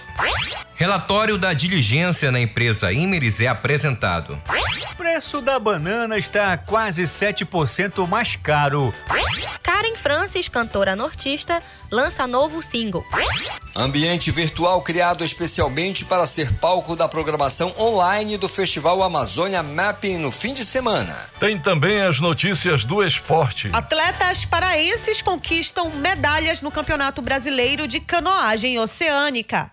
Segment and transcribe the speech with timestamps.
[0.76, 4.40] Relatório da diligência na empresa Imeris é apresentado.
[4.98, 8.94] Preço da banana está quase 7% mais caro.
[9.62, 13.06] Karen Francis, cantora nortista, lança novo single.
[13.76, 20.32] Ambiente virtual criado especialmente para ser palco da programação online do Festival Amazônia Mapping no
[20.32, 21.16] fim de semana.
[21.40, 23.70] Tem também as notícias do esporte.
[24.34, 29.72] Atletas paraenses conquistam medalhas no Campeonato Brasileiro de Canoagem Oceânica.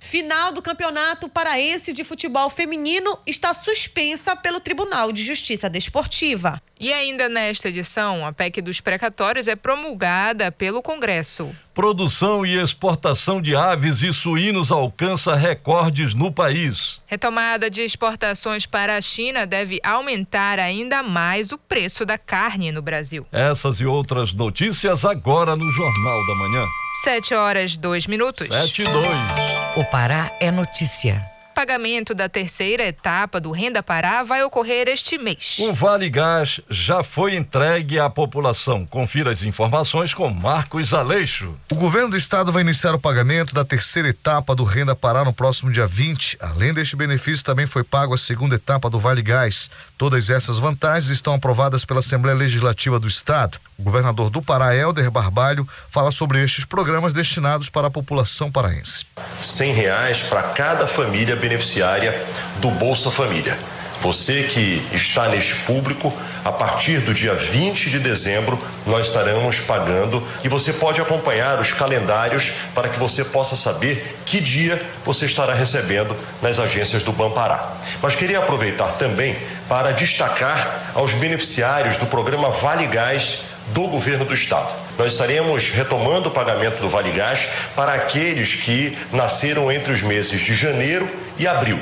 [0.00, 6.62] Final do Campeonato Paraense de Futebol Feminino está suspensa pelo Tribunal de Justiça Desportiva.
[6.80, 11.54] E ainda nesta edição, a PEC dos precatórios é promulgada pelo Congresso.
[11.72, 17.00] Produção e exportação de aves e suínos alcança recordes no país.
[17.06, 22.82] Retomada de exportações para a China deve aumentar ainda mais o preço da carne no
[22.82, 23.24] Brasil.
[23.30, 26.64] Essas e outras notícias agora no Jornal da Manhã.
[27.04, 28.48] Sete horas, dois minutos.
[28.48, 29.76] Sete e dois.
[29.76, 35.56] O Pará é notícia pagamento da terceira etapa do Renda Pará vai ocorrer este mês.
[35.58, 38.86] O Vale Gás já foi entregue à população.
[38.86, 41.54] Confira as informações com Marcos Aleixo.
[41.70, 45.32] O governo do estado vai iniciar o pagamento da terceira etapa do Renda Pará no
[45.32, 46.38] próximo dia 20.
[46.40, 49.70] Além deste benefício, também foi pago a segunda etapa do Vale Gás.
[49.98, 53.58] Todas essas vantagens estão aprovadas pela Assembleia Legislativa do Estado.
[53.78, 59.06] O governador do Pará, Helder Barbalho, fala sobre estes programas destinados para a população paraense.
[59.40, 62.22] R$ reais para cada família beneficiária
[62.60, 63.58] do Bolsa Família.
[64.00, 66.10] Você que está neste público,
[66.42, 71.70] a partir do dia 20 de dezembro, nós estaremos pagando e você pode acompanhar os
[71.74, 77.74] calendários para que você possa saber que dia você estará recebendo nas agências do Bampará.
[78.00, 79.36] Mas queria aproveitar também
[79.68, 83.40] para destacar aos beneficiários do programa Vale Gás
[83.72, 84.74] do governo do estado.
[84.98, 90.40] Nós estaremos retomando o pagamento do Vale Gás para aqueles que nasceram entre os meses
[90.40, 91.08] de janeiro
[91.38, 91.78] e abril.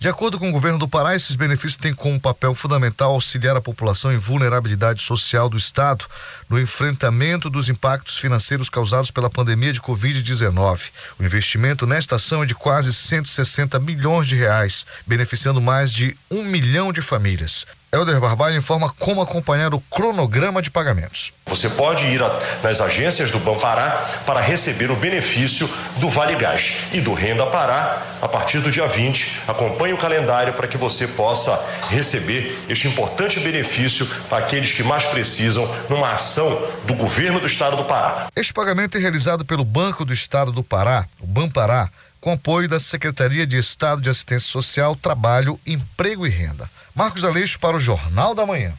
[0.00, 3.60] De acordo com o governo do Pará, esses benefícios têm como papel fundamental auxiliar a
[3.60, 6.06] população em vulnerabilidade social do Estado
[6.48, 10.84] no enfrentamento dos impactos financeiros causados pela pandemia de Covid-19.
[11.18, 16.44] O investimento nesta ação é de quase 160 milhões de reais, beneficiando mais de um
[16.44, 17.66] milhão de famílias.
[17.92, 21.32] Helder Barbalho informa como acompanhar o cronograma de pagamentos.
[21.46, 22.20] Você pode ir
[22.62, 28.06] nas agências do Banpará para receber o benefício do Vale Gás e do Renda Pará
[28.22, 29.40] a partir do dia 20.
[29.48, 35.04] Acompanhe o calendário para que você possa receber este importante benefício para aqueles que mais
[35.04, 38.28] precisam numa ação do governo do estado do Pará.
[38.36, 41.90] Este pagamento é realizado pelo Banco do Estado do Pará, o Banpará,
[42.20, 46.68] com apoio da Secretaria de Estado de Assistência Social, Trabalho, Emprego e Renda.
[46.94, 48.72] Marcos Aleixo para o Jornal da Manhã.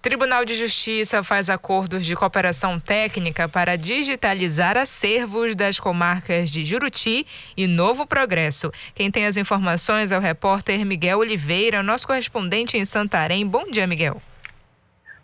[0.00, 7.26] Tribunal de Justiça faz acordos de cooperação técnica para digitalizar acervos das comarcas de Juruti
[7.56, 8.70] e Novo Progresso.
[8.94, 13.46] Quem tem as informações é o repórter Miguel Oliveira, nosso correspondente em Santarém.
[13.46, 14.20] Bom dia, Miguel.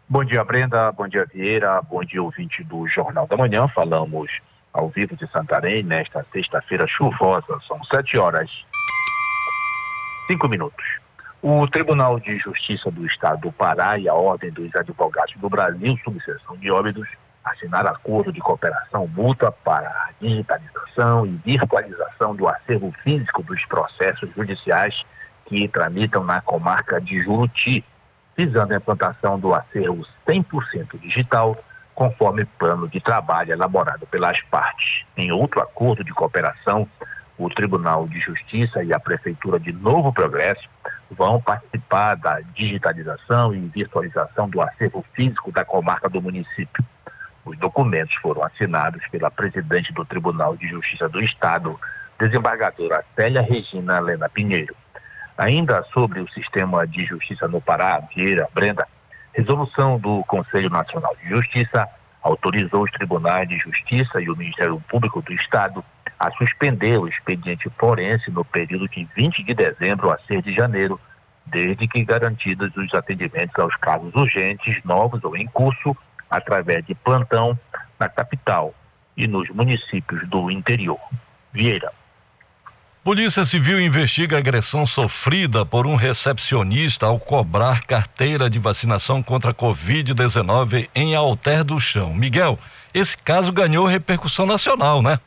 [0.09, 0.91] Bom dia, Brenda.
[0.93, 1.83] Bom dia, Vieira.
[1.83, 3.69] Bom dia, ouvinte do Jornal da Manhã.
[3.69, 4.31] Falamos
[4.73, 7.59] ao vivo de Santarém nesta sexta-feira chuvosa.
[7.67, 8.51] São sete horas,
[10.27, 10.85] cinco minutos.
[11.43, 15.99] O Tribunal de Justiça do Estado do Pará e a Ordem dos Advogados do Brasil,
[16.05, 17.09] subseção de óbidos,
[17.43, 24.29] assinaram acordo de cooperação mútua para a digitalização e virtualização do acervo físico dos processos
[24.35, 25.03] judiciais
[25.47, 27.85] que tramitam na comarca de Juruti,
[28.37, 31.57] visando a implantação do acervo 100% digital,
[32.01, 35.05] conforme plano de trabalho elaborado pelas partes.
[35.19, 36.89] Em outro acordo de cooperação,
[37.37, 40.67] o Tribunal de Justiça e a Prefeitura de Novo Progresso
[41.11, 46.83] vão participar da digitalização e virtualização do acervo físico da comarca do município.
[47.45, 51.79] Os documentos foram assinados pela presidente do Tribunal de Justiça do Estado,
[52.19, 54.75] desembargadora Célia Regina Lena Pinheiro.
[55.37, 58.89] Ainda sobre o sistema de justiça no Pará, Vieira, Brenda,
[59.33, 61.89] Resolução do Conselho Nacional de Justiça
[62.23, 65.85] autorizou os tribunais de justiça e o Ministério Público do Estado
[66.19, 71.01] a suspender o expediente forense no período de 20 de dezembro a 6 de janeiro,
[71.47, 75.97] desde que garantidos os atendimentos aos casos urgentes, novos ou em curso,
[76.29, 77.59] através de plantão
[77.99, 78.75] na capital
[79.17, 81.01] e nos municípios do interior.
[81.53, 81.91] Vieira.
[83.03, 89.55] Polícia Civil investiga agressão sofrida por um recepcionista ao cobrar carteira de vacinação contra a
[89.55, 92.13] Covid-19 em Alter do Chão.
[92.13, 92.59] Miguel,
[92.93, 95.19] esse caso ganhou repercussão nacional, né?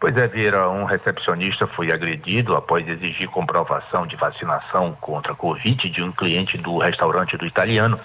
[0.00, 5.90] Pois é, Vieira, um recepcionista foi agredido após exigir comprovação de vacinação contra a Covid
[5.90, 8.00] de um cliente do restaurante do italiano,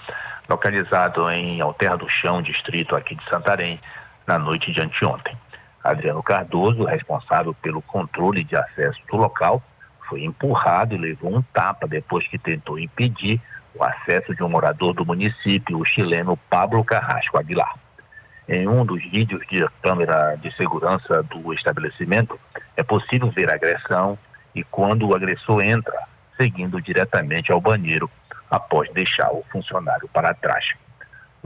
[0.46, 3.80] localizado em Alter do Chão, distrito aqui de Santarém,
[4.26, 5.34] na noite de anteontem.
[5.90, 9.62] Adriano Cardoso, responsável pelo controle de acesso do local,
[10.08, 13.40] foi empurrado e levou um tapa depois que tentou impedir
[13.74, 17.74] o acesso de um morador do município, o chileno Pablo Carrasco Aguilar.
[18.48, 22.38] Em um dos vídeos de câmera de segurança do estabelecimento,
[22.76, 24.18] é possível ver a agressão
[24.54, 25.98] e quando o agressor entra,
[26.36, 28.08] seguindo diretamente ao banheiro
[28.50, 30.64] após deixar o funcionário para trás.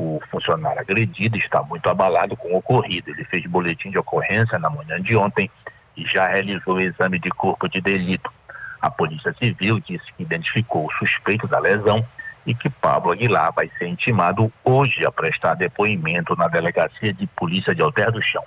[0.03, 3.11] O funcionário agredido está muito abalado com o ocorrido.
[3.11, 5.51] Ele fez boletim de ocorrência na manhã de ontem
[5.95, 8.33] e já realizou o exame de corpo de delito.
[8.81, 12.03] A Polícia Civil disse que identificou o suspeito da lesão
[12.47, 17.75] e que Pablo Aguilar vai ser intimado hoje a prestar depoimento na Delegacia de Polícia
[17.75, 18.43] de Alter do Chão.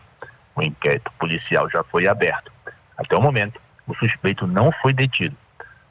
[0.55, 2.51] O inquérito policial já foi aberto.
[2.97, 5.37] Até o momento, o suspeito não foi detido.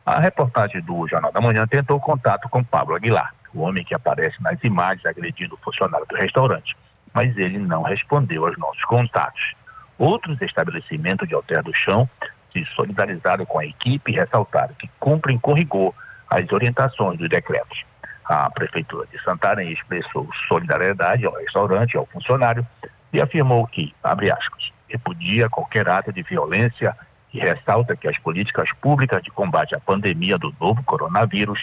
[0.05, 4.41] A reportagem do Jornal da Manhã tentou contato com Pablo Aguilar o homem que aparece
[4.43, 6.77] nas imagens agredindo o funcionário do restaurante,
[7.13, 9.55] mas ele não respondeu aos nossos contatos.
[9.99, 12.09] Outros estabelecimentos de Alter do Chão
[12.53, 15.95] se solidarizaram com a equipe e ressaltaram que cumprem com rigor
[16.29, 17.85] as orientações dos decretos.
[18.25, 22.67] A Prefeitura de Santarém expressou solidariedade ao restaurante e ao funcionário
[23.13, 26.97] e afirmou que, abre aspas, repudia qualquer ato de violência
[27.33, 31.63] e ressalta que as políticas públicas de combate à pandemia do novo coronavírus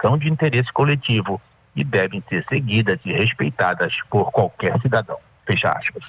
[0.00, 1.40] são de interesse coletivo
[1.74, 5.18] e devem ser seguidas e respeitadas por qualquer cidadão.
[5.46, 6.02] Fecha aspas.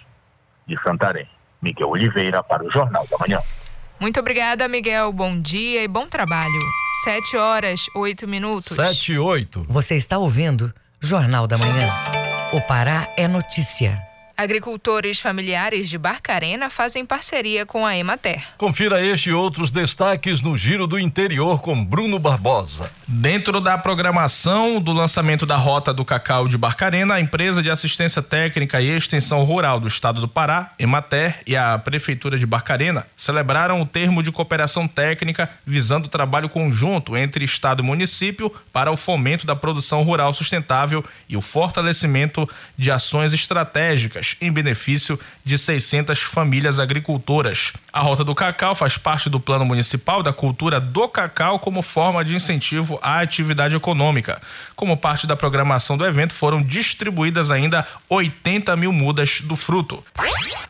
[0.66, 1.28] De Santarém,
[1.62, 3.42] Miguel Oliveira para o Jornal da Manhã.
[4.00, 5.12] Muito obrigada, Miguel.
[5.12, 6.60] Bom dia e bom trabalho.
[7.04, 8.76] Sete horas, oito minutos.
[8.76, 9.66] Sete e oito.
[9.68, 11.90] Você está ouvindo Jornal da Manhã.
[12.54, 14.07] O Pará é notícia.
[14.40, 18.44] Agricultores familiares de Barcarena fazem parceria com a Emater.
[18.56, 22.92] Confira este e outros destaques no Giro do Interior com Bruno Barbosa.
[23.08, 28.22] Dentro da programação do lançamento da Rota do Cacau de Barcarena, a empresa de assistência
[28.22, 33.82] técnica e extensão rural do estado do Pará, Emater, e a Prefeitura de Barcarena celebraram
[33.82, 38.98] o termo de cooperação técnica visando o trabalho conjunto entre estado e município para o
[38.98, 42.48] fomento da produção rural sustentável e o fortalecimento
[42.78, 47.74] de ações estratégicas em benefício de 600 famílias agricultoras.
[47.94, 52.26] A Rota do Cacau faz parte do Plano Municipal da Cultura do Cacau como forma
[52.26, 54.42] de incentivo à atividade econômica.
[54.76, 60.04] Como parte da programação do evento, foram distribuídas ainda 80 mil mudas do fruto.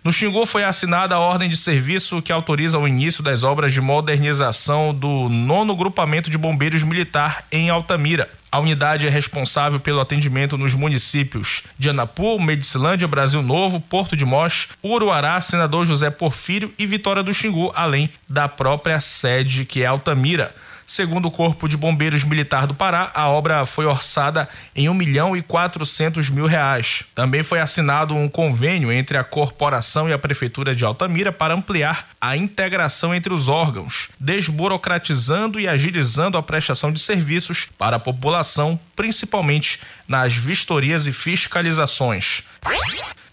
[0.04, 3.82] No Xingu foi assinada a ordem de serviço que autoriza o início das obras de
[3.82, 8.30] modernização do nono grupamento de bombeiros militar em Altamira.
[8.50, 14.24] A unidade é responsável pelo atendimento nos municípios de Anapu, Medicilândia, Brasil Novo, Porto de
[14.24, 19.86] Mós, Uruará, Senador José Porfírio e Vitória do Xingu, além da própria sede que é
[19.86, 20.56] Altamira.
[20.90, 25.36] Segundo o Corpo de Bombeiros Militar do Pará, a obra foi orçada em 1 milhão
[25.36, 27.04] e 400 mil reais.
[27.14, 32.08] Também foi assinado um convênio entre a corporação e a Prefeitura de Altamira para ampliar
[32.22, 38.80] a integração entre os órgãos, desburocratizando e agilizando a prestação de serviços para a população,
[38.96, 42.44] principalmente nas vistorias e fiscalizações.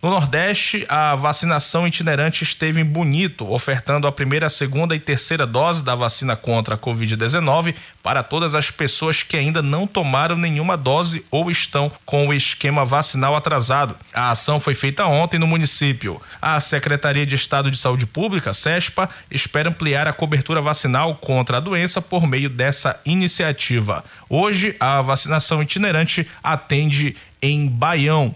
[0.05, 5.83] No Nordeste, a vacinação itinerante esteve em Bonito, ofertando a primeira, segunda e terceira dose
[5.83, 11.25] da vacina contra a Covid-19 para todas as pessoas que ainda não tomaram nenhuma dose
[11.31, 13.97] ou estão com o esquema vacinal atrasado.
[14.13, 16.21] A ação foi feita ontem no município.
[16.43, 21.61] A Secretaria de Estado de Saúde Pública, SESPA, espera ampliar a cobertura vacinal contra a
[21.61, 24.05] doença por meio dessa iniciativa.
[24.29, 28.35] Hoje, a vacinação itinerante atende em Baião.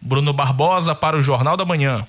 [0.00, 2.06] Bruno Barbosa para o Jornal da Manhã.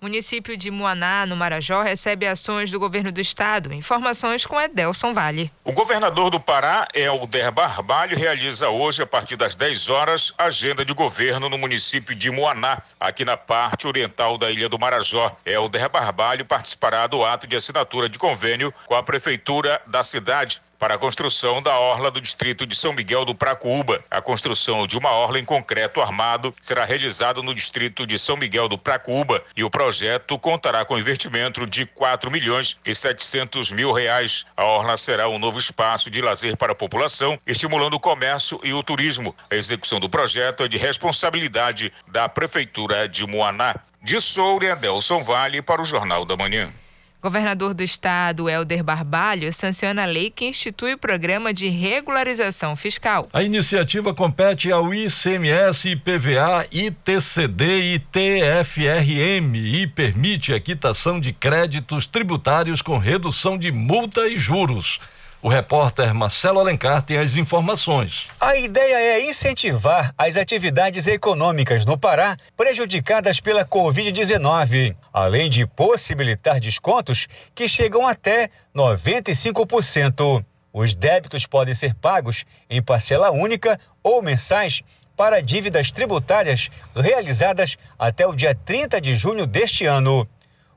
[0.00, 3.74] Município de Muaná, no Marajó, recebe ações do governo do estado.
[3.74, 5.50] Informações com Edelson Vale.
[5.64, 10.94] O governador do Pará, Helder Barbalho, realiza hoje, a partir das 10 horas, agenda de
[10.94, 15.36] governo no município de Muaná, aqui na parte oriental da ilha do Marajó.
[15.44, 20.94] Helder Barbalho participará do ato de assinatura de convênio com a prefeitura da cidade para
[20.94, 24.04] a construção da orla do distrito de São Miguel do Pracuúba.
[24.10, 28.68] A construção de uma orla em concreto armado será realizada no distrito de São Miguel
[28.68, 34.46] do Pracuúba e o projeto contará com investimento de 4 milhões e 700 mil reais.
[34.56, 38.72] A orla será um novo espaço de lazer para a população, estimulando o comércio e
[38.72, 39.34] o turismo.
[39.50, 43.74] A execução do projeto é de responsabilidade da Prefeitura de Moaná.
[44.00, 46.72] De Soura, Adelson Vale para o Jornal da Manhã.
[47.20, 53.28] Governador do Estado, Helder Barbalho, sanciona a lei que institui o programa de regularização fiscal.
[53.32, 62.06] A iniciativa compete ao ICMS, IPVA, ITCD e TFRM e permite a quitação de créditos
[62.06, 65.00] tributários com redução de multa e juros.
[65.40, 68.26] O repórter Marcelo Alencar tem as informações.
[68.40, 76.58] A ideia é incentivar as atividades econômicas no Pará prejudicadas pela Covid-19, além de possibilitar
[76.58, 80.44] descontos que chegam até 95%.
[80.72, 84.82] Os débitos podem ser pagos em parcela única ou mensais
[85.16, 90.28] para dívidas tributárias realizadas até o dia 30 de junho deste ano.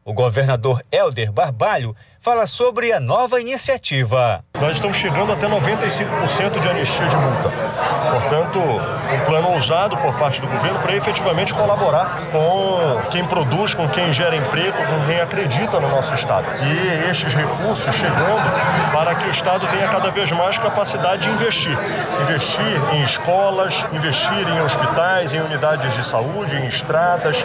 [0.04, 4.44] O governador Helder Barbalho fala sobre a nova iniciativa.
[4.60, 7.50] Nós estamos chegando até 95% de anistia de multa.
[8.12, 13.88] Portanto, um plano ousado por parte do governo para efetivamente colaborar com quem produz, com
[13.90, 16.46] quem gera emprego, com quem acredita no nosso Estado.
[16.64, 21.76] E estes recursos chegando para que o Estado tenha cada vez mais capacidade de investir.
[22.22, 27.38] Investir em escolas, investir em hospitais, em unidades de saúde, em estradas,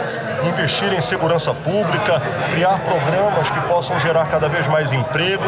[0.43, 5.43] investir em segurança pública, criar programas que possam gerar cada vez mais emprego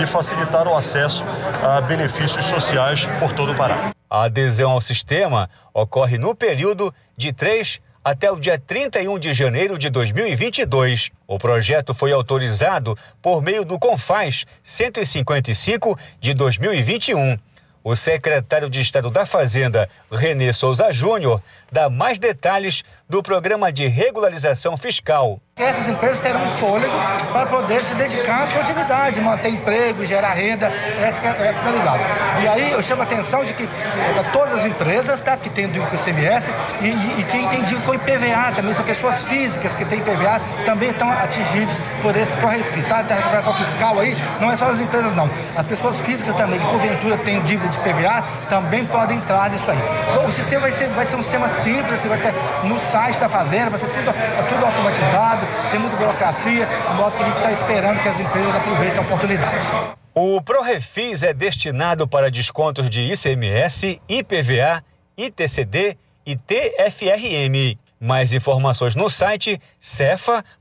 [0.00, 1.24] e facilitar o acesso
[1.62, 3.92] a benefícios sociais por todo o Pará.
[4.08, 9.78] A adesão ao sistema ocorre no período de 3 até o dia 31 de janeiro
[9.78, 11.10] de 2022.
[11.26, 17.38] O projeto foi autorizado por meio do CONFAS 155 de 2021.
[17.82, 23.86] O secretário de Estado da Fazenda, Renê Souza Júnior, dá mais detalhes do programa de
[23.86, 26.92] regularização fiscal essas empresas terão fôlego
[27.32, 32.02] para poder se dedicar à sua atividade, manter emprego, gerar renda, essa é a finalidade.
[32.42, 35.66] E aí eu chamo a atenção de que é, todas as empresas tá, que têm
[35.68, 36.50] dívida com o ICMS
[36.80, 40.40] e, e, e, quem tem dívida com IPVA também, são pessoas físicas que têm IPVA,
[40.64, 42.86] também estão atingidos por esse pró-refis.
[42.86, 42.98] Tá?
[42.98, 46.66] A recuperação fiscal aí não é só as empresas não, as pessoas físicas também, que
[46.66, 49.78] porventura têm dívida de IPVA, também podem entrar nisso aí.
[50.14, 53.18] Bom, o sistema vai ser, vai ser um sistema simples, você vai ter no site
[53.18, 54.12] da Fazenda, vai ser tudo,
[54.48, 58.54] tudo automatizado, sem muita burocracia, de modo que a gente está esperando que as empresas
[58.54, 59.66] aproveitem a oportunidade.
[60.14, 64.84] O ProRefis é destinado para descontos de ICMS, IPVA,
[65.16, 67.78] ITCD e TFRM.
[68.00, 70.60] Mais informações no site cefa.pa.gov.br.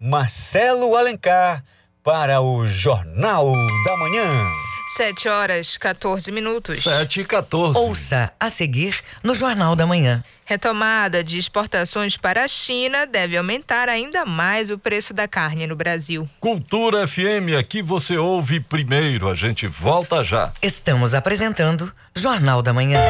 [0.00, 1.62] Marcelo Alencar
[2.02, 4.71] para o Jornal da Manhã.
[4.96, 6.82] 7 horas 14 minutos.
[6.82, 7.78] 7 e 14.
[7.78, 10.22] Ouça a seguir no Jornal da Manhã.
[10.44, 15.74] Retomada de exportações para a China deve aumentar ainda mais o preço da carne no
[15.74, 16.28] Brasil.
[16.38, 19.30] Cultura FM, aqui você ouve primeiro.
[19.30, 20.52] A gente volta já.
[20.60, 23.00] Estamos apresentando Jornal da Manhã.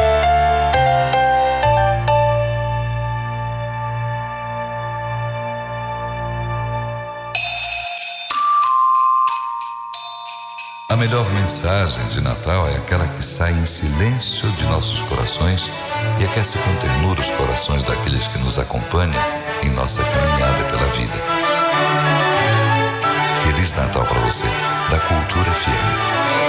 [11.02, 15.68] Melhor mensagem de Natal é aquela que sai em silêncio de nossos corações
[16.20, 19.20] e aquece com ternura os corações daqueles que nos acompanham
[19.64, 21.14] em nossa caminhada pela vida.
[23.42, 24.46] Feliz Natal para você,
[24.90, 26.41] da Cultura FM.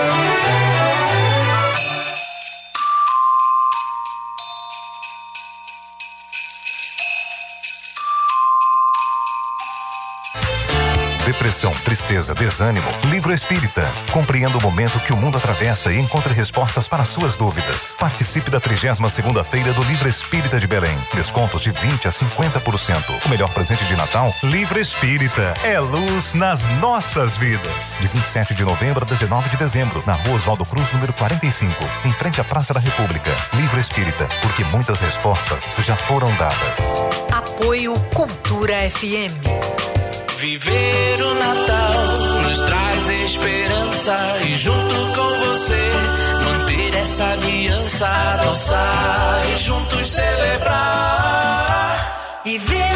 [11.44, 12.88] Depressão, tristeza, desânimo.
[13.10, 13.92] Livro Espírita.
[14.14, 17.98] Compreenda o momento que o mundo atravessa e encontre respostas para suas dúvidas.
[18.00, 20.98] Participe da 32ª Feira do Livro Espírita de Belém.
[21.14, 23.26] Descontos de 20 a 50%.
[23.26, 24.34] O melhor presente de Natal?
[24.42, 25.54] Livro Espírita.
[25.66, 27.98] É luz nas nossas vidas.
[28.00, 32.14] De 27 de novembro a 19 de dezembro, na Rua Oswaldo Cruz, número 45, em
[32.14, 33.32] frente à Praça da República.
[33.56, 36.80] Livro Espírita, porque muitas respostas já foram dadas.
[37.34, 40.03] Apoio Cultura FM.
[40.44, 44.14] Viver o Natal nos traz esperança
[44.46, 45.90] e junto com você
[46.44, 51.24] manter essa aliança, adoçar e juntos celebrar.
[52.44, 52.93] E ver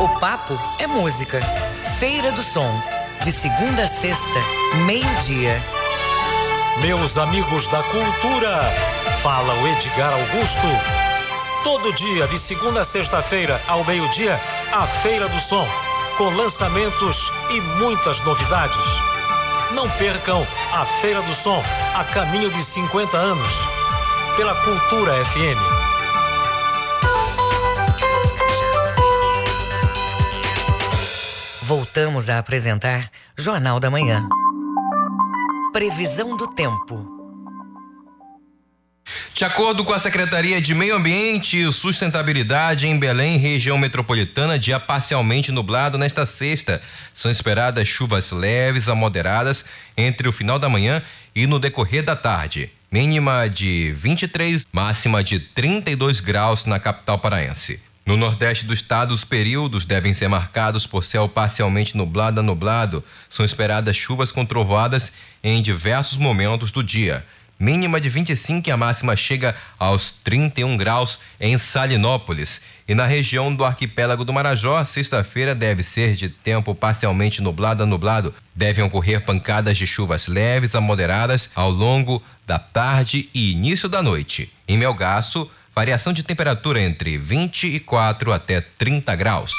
[0.01, 1.41] O papo é música.
[2.01, 2.83] Feira do Som.
[3.23, 4.41] De segunda a sexta,
[4.85, 5.59] meio-dia.
[6.81, 8.61] Meus amigos da cultura,
[9.23, 10.67] fala o Edgar Augusto.
[11.65, 14.39] Todo dia, de segunda a sexta-feira, ao meio-dia,
[14.71, 15.67] a Feira do Som,
[16.19, 18.85] com lançamentos e muitas novidades.
[19.73, 21.63] Não percam a Feira do Som,
[21.95, 23.53] a caminho de 50 anos,
[24.37, 25.59] pela Cultura FM.
[31.63, 34.29] Voltamos a apresentar Jornal da Manhã.
[35.77, 37.07] Previsão do tempo.
[39.35, 44.81] De acordo com a Secretaria de Meio Ambiente e Sustentabilidade em Belém, região metropolitana, dia
[44.81, 46.81] parcialmente nublado nesta sexta.
[47.13, 49.67] São esperadas chuvas leves a moderadas
[49.99, 51.03] entre o final da manhã
[51.35, 52.71] e no decorrer da tarde.
[52.91, 57.79] Mínima de 23, máxima de 32 graus na capital paraense.
[58.07, 63.03] No nordeste do estado, os períodos devem ser marcados por céu parcialmente nublado a nublado.
[63.29, 67.27] São esperadas chuvas com trovoadas em diversos momentos do dia.
[67.59, 72.61] Mínima de 25 e a máxima chega aos 31 graus em Salinópolis.
[72.87, 77.87] E na região do arquipélago do Marajó, sexta-feira deve ser de tempo parcialmente nublado a
[77.87, 78.33] nublado.
[78.55, 84.01] Devem ocorrer pancadas de chuvas leves a moderadas ao longo da tarde e início da
[84.01, 84.53] noite.
[84.69, 89.53] Em Melgaço, variação de temperatura entre 24 até 30 graus.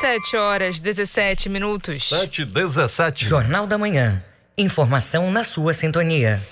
[0.00, 2.08] 7 horas 17 minutos.
[2.08, 3.24] 7 17.
[3.24, 4.20] Jornal da Manhã.
[4.58, 6.42] Informação na sua sintonia.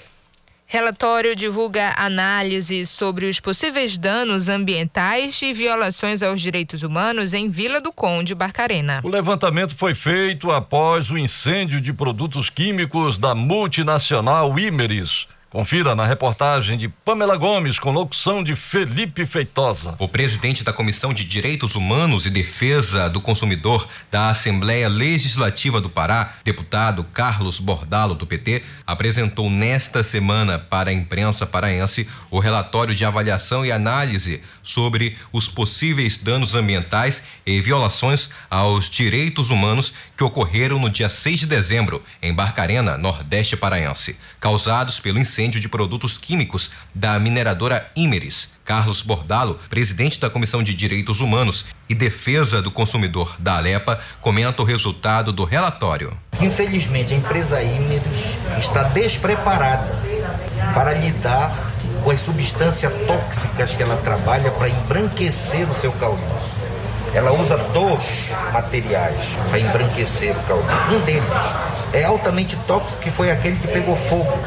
[0.67, 7.81] Relatório divulga análise sobre os possíveis danos ambientais e violações aos direitos humanos em Vila
[7.81, 9.00] do Conde, Barcarena.
[9.03, 15.27] O levantamento foi feito após o incêndio de produtos químicos da multinacional Imeris.
[15.50, 19.97] Confira na reportagem de Pamela Gomes, com locução de Felipe Feitosa.
[19.99, 25.91] O presidente da Comissão de Direitos Humanos e Defesa do Consumidor da Assembleia Legislativa do
[25.91, 32.95] Pará, deputado Carlos Bordalo, do PT, apresentou nesta semana para a imprensa paraense o relatório
[32.95, 40.23] de avaliação e análise sobre os possíveis danos ambientais e violações aos direitos humanos que
[40.23, 45.69] ocorreram no dia 6 de dezembro, em Barcarena, Nordeste Paraense, causados pelo incêndio incêndio de
[45.69, 48.50] produtos químicos da mineradora Imeris.
[48.63, 54.61] Carlos Bordalo, presidente da Comissão de Direitos Humanos e Defesa do Consumidor da Alepa, comenta
[54.61, 56.17] o resultado do relatório.
[56.41, 58.03] Infelizmente, a empresa Imeris
[58.59, 59.99] está despreparada
[60.75, 61.73] para lidar
[62.05, 66.60] com as substâncias tóxicas que ela trabalha para embranquecer o seu caudal.
[67.13, 68.03] Ela usa dois
[68.53, 69.17] materiais
[69.49, 70.77] para embranquecer o caudal.
[70.93, 71.23] Um deles
[71.93, 74.39] é altamente tóxico, que foi aquele que pegou fogo.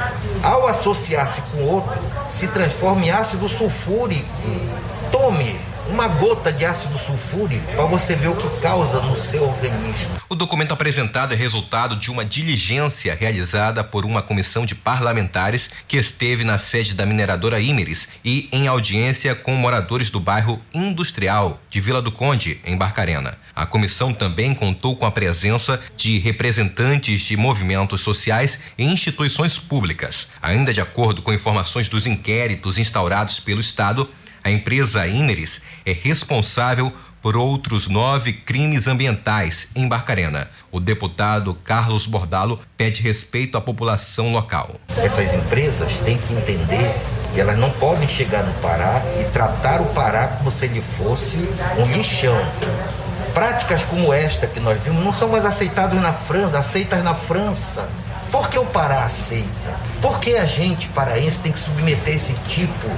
[0.42, 1.94] Ao associar-se com outro,
[2.32, 4.28] se transforma em ácido sulfúrico.
[5.12, 5.60] Tome
[5.94, 10.10] uma gota de ácido sulfúrico para você ver o que causa no seu organismo.
[10.28, 15.96] O documento apresentado é resultado de uma diligência realizada por uma comissão de parlamentares que
[15.96, 21.80] esteve na sede da mineradora Imeris e em audiência com moradores do bairro Industrial de
[21.80, 23.38] Vila do Conde, em Barcarena.
[23.56, 30.28] A comissão também contou com a presença de representantes de movimentos sociais e instituições públicas.
[30.42, 34.10] Ainda de acordo com informações dos inquéritos instaurados pelo Estado,
[34.44, 40.50] a empresa Ineris é responsável por outros nove crimes ambientais em Barcarena.
[40.70, 44.76] O deputado Carlos Bordalo pede respeito à população local.
[44.98, 46.94] Essas empresas têm que entender
[47.34, 51.38] que elas não podem chegar no Pará e tratar o Pará como se ele fosse
[51.78, 52.36] um lixão.
[53.34, 57.90] Práticas como esta que nós vimos não são mais aceitadas na França, aceitas na França.
[58.34, 59.80] Por que o Pará aceita?
[60.02, 62.90] Por que a gente paraense tem que submeter esse tipo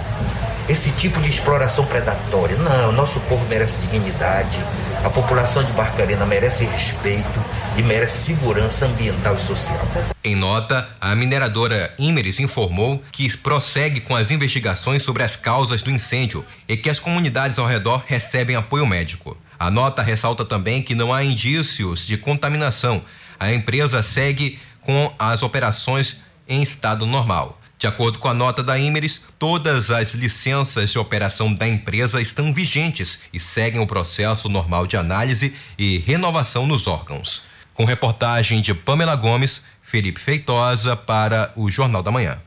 [0.70, 2.56] esse tipo de exploração predatória.
[2.56, 4.58] Não, nosso povo merece dignidade,
[5.04, 7.46] a população de Barcarena merece respeito
[7.78, 9.88] e merece segurança ambiental e social.
[10.24, 15.92] Em nota, a mineradora Imeris informou que prossegue com as investigações sobre as causas do
[15.92, 19.38] incêndio e que as comunidades ao redor recebem apoio médico.
[19.60, 23.04] A nota ressalta também que não há indícios de contaminação.
[23.40, 26.18] A empresa segue com as operações
[26.48, 27.60] em estado normal.
[27.78, 32.54] De acordo com a nota da Imeris, todas as licenças de operação da empresa estão
[32.54, 37.44] vigentes e seguem o processo normal de análise e renovação nos órgãos.
[37.74, 42.40] Com reportagem de Pamela Gomes, Felipe Feitosa para o Jornal da Manhã.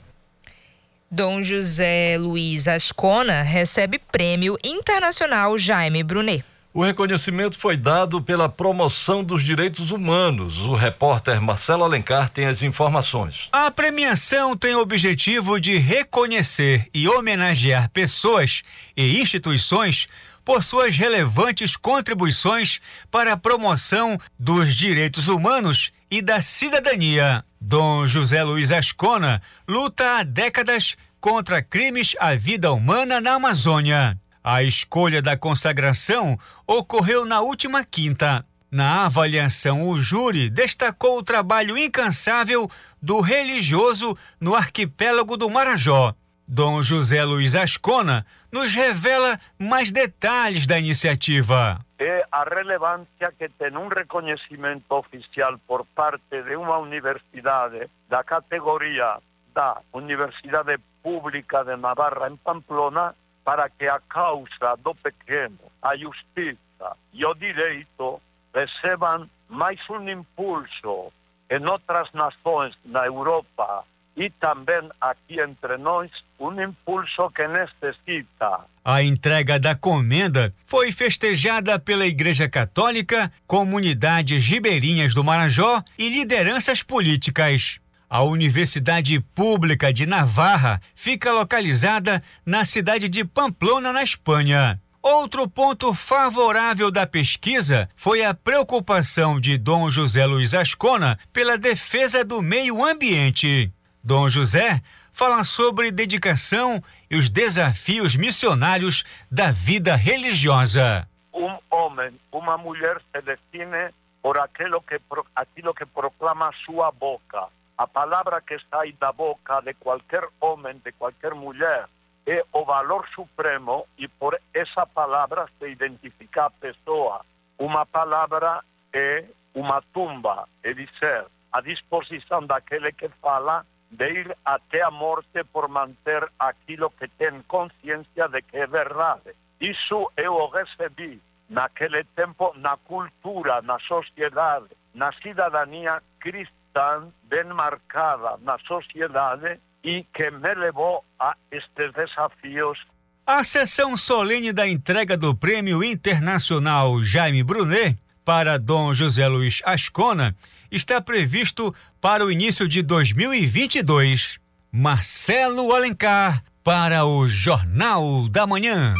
[1.11, 6.45] Dom José Luiz Ascona recebe prêmio internacional Jaime Brunet.
[6.79, 10.61] O reconhecimento foi dado pela promoção dos direitos humanos.
[10.61, 13.49] O repórter Marcelo Alencar tem as informações.
[13.51, 18.63] A premiação tem o objetivo de reconhecer e homenagear pessoas
[18.97, 20.07] e instituições
[20.45, 27.45] por suas relevantes contribuições para a promoção dos direitos humanos e da cidadania.
[27.61, 34.17] Dom José Luiz Ascona luta há décadas contra crimes à vida humana na Amazônia.
[34.43, 38.45] A escolha da consagração ocorreu na última quinta.
[38.71, 42.71] Na avaliação, o júri destacou o trabalho incansável
[43.01, 46.15] do religioso no arquipélago do Marajó.
[46.47, 51.79] Dom José Luiz Ascona nos revela mais detalhes da iniciativa.
[51.99, 59.19] É a relevância que tem um reconhecimento oficial por parte de uma universidade da categoria
[59.55, 63.15] da Universidade Pública de Navarra em Pamplona
[63.49, 68.21] para que a causa do pequeno, a justiça e o direito
[68.55, 71.11] recebam mais um impulso
[71.49, 78.67] em outras nações na Europa e também aqui entre nós, um impulso que necessita.
[78.85, 86.83] A entrega da comenda foi festejada pela Igreja Católica, comunidades ribeirinhas do Marajó e lideranças
[86.83, 87.81] políticas.
[88.11, 94.81] A Universidade Pública de Navarra fica localizada na cidade de Pamplona, na Espanha.
[95.03, 102.25] Outro ponto favorável da pesquisa foi a preocupação de Dom José Luiz Ascona pela defesa
[102.25, 103.71] do meio ambiente.
[104.03, 104.81] Dom José
[105.13, 111.07] fala sobre dedicação e os desafios missionários da vida religiosa.
[111.35, 113.93] Um homem, uma mulher se define
[114.23, 114.99] por aquilo que,
[115.37, 117.49] aquilo que proclama sua boca.
[117.79, 121.89] A palavra que sai da boca de qualquer homem, de qualquer mulher,
[122.27, 127.25] é o valor supremo e por essa palavra se identifica a pessoa.
[127.57, 134.83] Uma palavra é uma tumba, é dizer, a disposição daquele que fala de ir até
[134.83, 139.37] a morte por manter aquilo que tem consciência de que é verdade.
[139.61, 148.39] Isso eu recebi naquele tempo na cultura, na sociedade, na cidadania cristã tão bem marcada
[148.45, 152.79] na sociedade e que me levou a estes desafios.
[153.27, 160.37] A sessão solene da entrega do Prêmio Internacional Jaime Brunet para Dom José Luiz Ascona
[160.71, 164.39] está previsto para o início de 2022.
[164.71, 168.95] Marcelo Alencar para o Jornal da Manhã.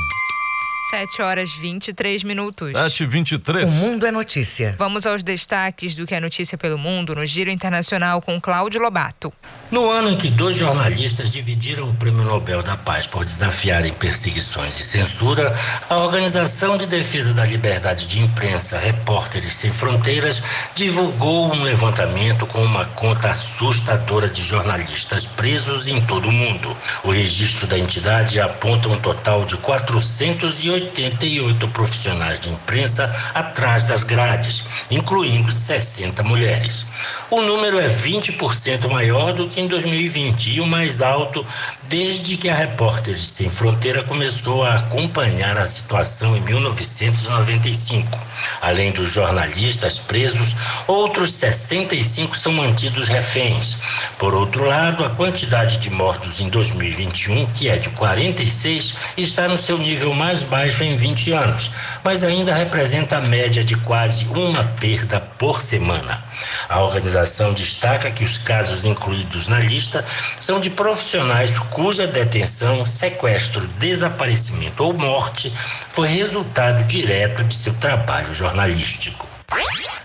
[0.91, 2.71] 7 horas 23 minutos.
[2.71, 4.75] 7 23 O mundo é notícia.
[4.79, 9.31] Vamos aos destaques do que é notícia pelo mundo no Giro Internacional com Cláudio Lobato.
[9.71, 14.81] No ano em que dois jornalistas dividiram o Prêmio Nobel da Paz por desafiarem perseguições
[14.81, 15.55] e censura,
[15.91, 20.43] a Organização de Defesa da Liberdade de Imprensa, Repórteres Sem Fronteiras,
[20.75, 26.75] divulgou um levantamento com uma conta assustadora de jornalistas presos em todo o mundo.
[27.05, 34.03] O registro da entidade aponta um total de 480 88 profissionais de imprensa atrás das
[34.03, 36.87] grades, incluindo 60 mulheres.
[37.31, 41.45] O número é 20% maior do que em 2020 e o mais alto
[41.89, 48.19] desde que a Repórteres Sem Fronteira começou a acompanhar a situação em 1995.
[48.61, 50.55] Além dos jornalistas presos,
[50.87, 53.79] outros 65 são mantidos reféns.
[54.19, 59.59] Por outro lado, a quantidade de mortos em 2021, que é de 46, está no
[59.59, 64.65] seu nível mais baixo em 20 anos, mas ainda representa a média de quase uma
[64.65, 66.23] perda por semana.
[66.69, 70.05] A organização destaca que os casos incluídos na lista
[70.39, 75.53] são de profissionais cuja detenção, sequestro, desaparecimento ou morte
[75.91, 79.38] foi resultado direto de seu trabalho jornalístico.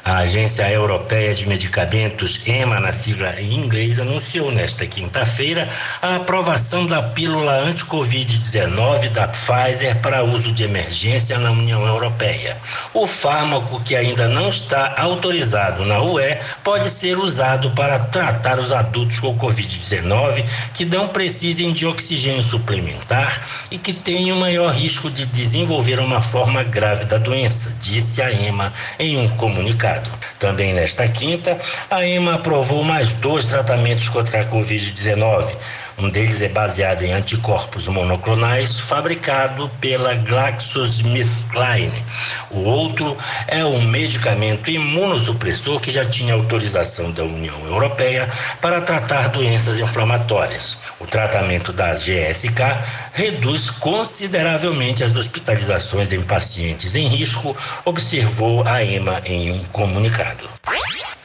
[0.06, 5.70] A Agência Europeia de Medicamentos, EMA na sigla em inglês, anunciou nesta quinta-feira
[6.02, 12.58] a aprovação da pílula anti-Covid-19 da Pfizer para uso de emergência na União Europeia.
[12.94, 18.72] O fármaco, que ainda não está autorizado na UE, pode ser usado para tratar os
[18.72, 25.26] adultos com Covid-19 que não precisem de oxigênio suplementar e que tenham maior risco de
[25.26, 30.10] desenvolver uma forma grave da doença, disse a EMA em um comunicado.
[30.40, 35.54] Também nesta quinta, a EMA aprovou mais dois tratamentos contra a Covid-19.
[35.98, 42.04] Um deles é baseado em anticorpos monoclonais, fabricado pela GlaxoSmithKline.
[42.50, 43.16] O outro
[43.48, 48.28] é um medicamento imunossupressor que já tinha autorização da União Europeia
[48.60, 50.78] para tratar doenças inflamatórias.
[51.00, 59.22] O tratamento da GSK reduz consideravelmente as hospitalizações em pacientes em risco, observou a EMA
[59.26, 60.50] em um comunicado.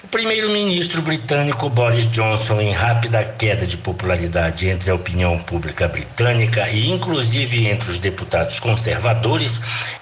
[0.08, 6.66] O primeiro-ministro britânico Boris Johnson, em rápida queda de popularidade entre a opinião pública britânica
[6.70, 9.60] e inclusive entre os deputados conservadores,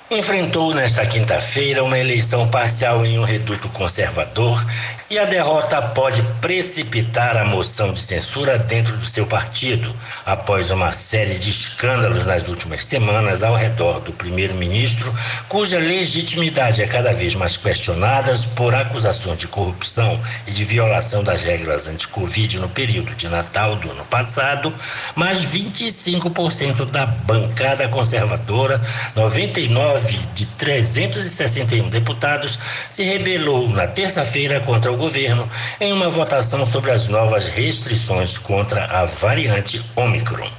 [0.08, 4.64] enfrentou nesta quinta-feira uma eleição parcial em um reduto conservador
[5.10, 10.92] e a derrota pode precipitar a moção de censura dentro do seu partido, após uma
[10.92, 15.12] série de escândalos nas últimas semanas ao redor do primeiro-ministro,
[15.48, 21.42] cuja legitimidade é cada vez mais questionada por acusações de corrupção e de violação das
[21.42, 24.72] regras anti-Covid no período de Natal do ano passado,
[25.16, 28.80] mas 25% da bancada conservadora,
[29.14, 29.95] 99
[30.34, 32.58] de 361 deputados,
[32.90, 35.48] se rebelou na terça-feira contra o governo
[35.80, 40.50] em uma votação sobre as novas restrições contra a variante Omicron.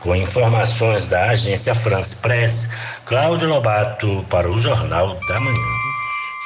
[0.00, 2.70] Com informações da agência France Press,
[3.04, 5.85] Cláudio Lobato para o Jornal da Manhã.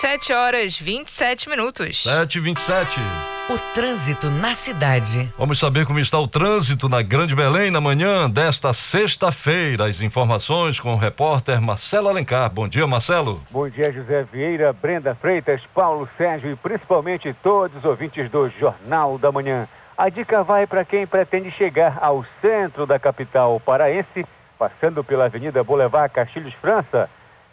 [0.00, 2.04] 7 horas 27 minutos.
[2.04, 2.98] 7 e 27
[3.50, 5.30] O trânsito na cidade.
[5.36, 9.84] Vamos saber como está o trânsito na Grande Belém na manhã desta sexta-feira.
[9.84, 12.48] As informações com o repórter Marcelo Alencar.
[12.48, 13.42] Bom dia, Marcelo.
[13.50, 19.18] Bom dia, José Vieira, Brenda Freitas, Paulo Sérgio e principalmente todos os ouvintes do Jornal
[19.18, 19.68] da Manhã.
[19.98, 24.24] A dica vai para quem pretende chegar ao centro da capital paraense,
[24.58, 27.06] passando pela Avenida Boulevard Castilhos França.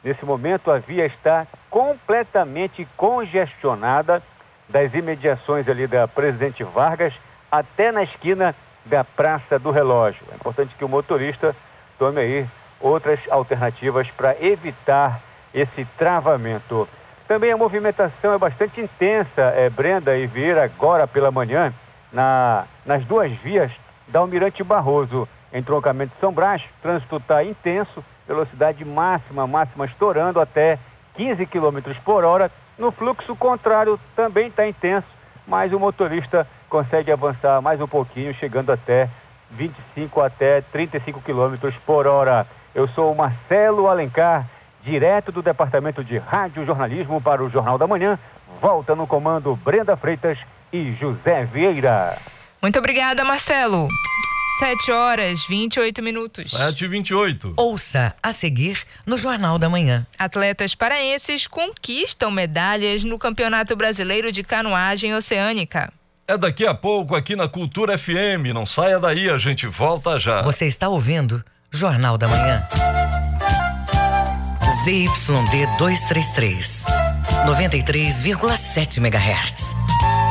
[0.07, 4.23] Nesse momento, a via está completamente congestionada
[4.69, 7.13] das imediações ali da Presidente Vargas
[7.51, 10.23] até na esquina da Praça do Relógio.
[10.31, 11.53] É importante que o motorista
[11.99, 12.47] tome aí
[12.79, 15.19] outras alternativas para evitar
[15.53, 16.87] esse travamento.
[17.27, 21.73] Também a movimentação é bastante intensa, é, Brenda e Vieira, agora pela manhã,
[22.13, 23.73] na, nas duas vias
[24.07, 25.27] da Almirante Barroso.
[25.53, 30.77] Entroncamento de São Brás, trânsito está intenso, velocidade máxima, máxima estourando até
[31.15, 32.51] 15 km por hora.
[32.77, 35.07] No fluxo contrário também está intenso,
[35.47, 39.09] mas o motorista consegue avançar mais um pouquinho, chegando até
[39.51, 42.45] 25 até 35 km por hora.
[42.75, 44.45] Eu sou o Marcelo Alencar,
[44.83, 48.19] direto do Departamento de Rádio Jornalismo para o Jornal da Manhã.
[48.61, 50.37] Volta no comando Brenda Freitas
[50.71, 52.17] e José Vieira.
[52.61, 53.87] Muito obrigada, Marcelo.
[54.59, 56.49] 7 horas 28 minutos.
[56.49, 60.07] 7 e 28 Ouça a seguir no Jornal da Manhã.
[60.17, 65.93] Atletas paraenses conquistam medalhas no Campeonato Brasileiro de Canoagem Oceânica.
[66.27, 68.51] É daqui a pouco aqui na Cultura FM.
[68.51, 70.41] Não saia daí, a gente volta já.
[70.41, 72.67] Você está ouvindo Jornal da Manhã.
[74.83, 76.83] ZYD 233,
[77.45, 79.86] 93,7 MHz.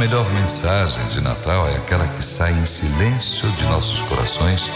[0.00, 4.70] Melhor mensagem de Natal é aquela que sai em silêncio de nossos corações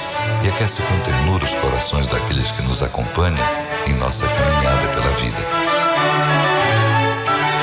[0.44, 3.46] e aquece com ternura os corações daqueles que nos acompanham
[3.86, 5.38] em nossa caminhada pela vida.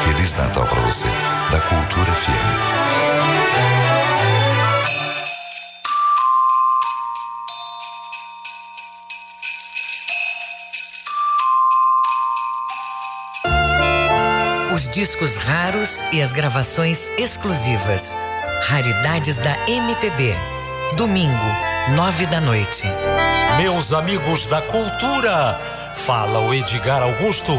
[0.03, 1.07] Feliz Natal para você,
[1.51, 3.10] da Cultura FM.
[14.73, 18.15] Os discos raros e as gravações exclusivas.
[18.61, 20.33] Raridades da MPB.
[20.95, 21.45] Domingo,
[21.93, 22.87] nove da noite.
[23.57, 25.59] Meus amigos da cultura,
[25.93, 27.51] fala o Edgar Augusto.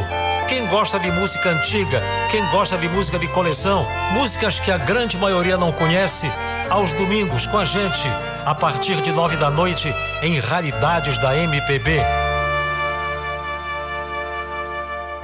[0.49, 5.19] Quem gosta de música antiga, quem gosta de música de coleção, músicas que a grande
[5.19, 6.33] maioria não conhece,
[6.71, 8.09] aos domingos com a gente,
[8.47, 12.01] a partir de nove da noite, em Raridades da MPB.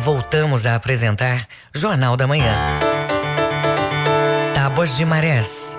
[0.09, 2.79] Voltamos a apresentar Jornal da Manhã.
[4.55, 5.79] Tábuas de Marés.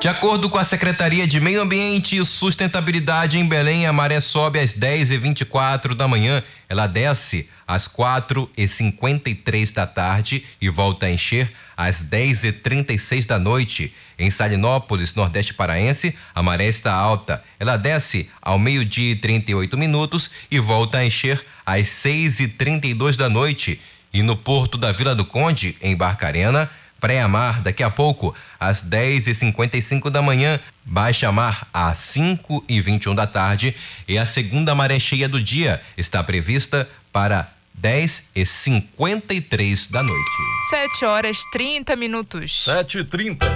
[0.00, 4.58] De acordo com a Secretaria de Meio Ambiente e Sustentabilidade em Belém, a maré sobe
[4.58, 12.02] às 10h24 da manhã, ela desce às 4h53 da tarde e volta a encher às
[12.02, 13.94] 10h36 da noite.
[14.18, 17.44] Em Salinópolis, Nordeste Paraense, a maré está alta.
[17.58, 23.78] Ela desce ao meio-dia e 38 minutos e volta a encher às 6h32 da noite.
[24.14, 30.10] E no porto da Vila do Conde, em Barcarena, pré-mar daqui a pouco, às 10h55
[30.10, 33.74] da manhã, baixa mar às 5 e 21 da tarde
[34.06, 40.30] e a segunda maré cheia do dia está prevista para 10 e 53 da noite.
[40.70, 42.64] 7 horas 30 minutos.
[42.64, 43.46] 7 e 30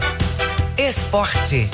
[0.77, 1.69] Esporte.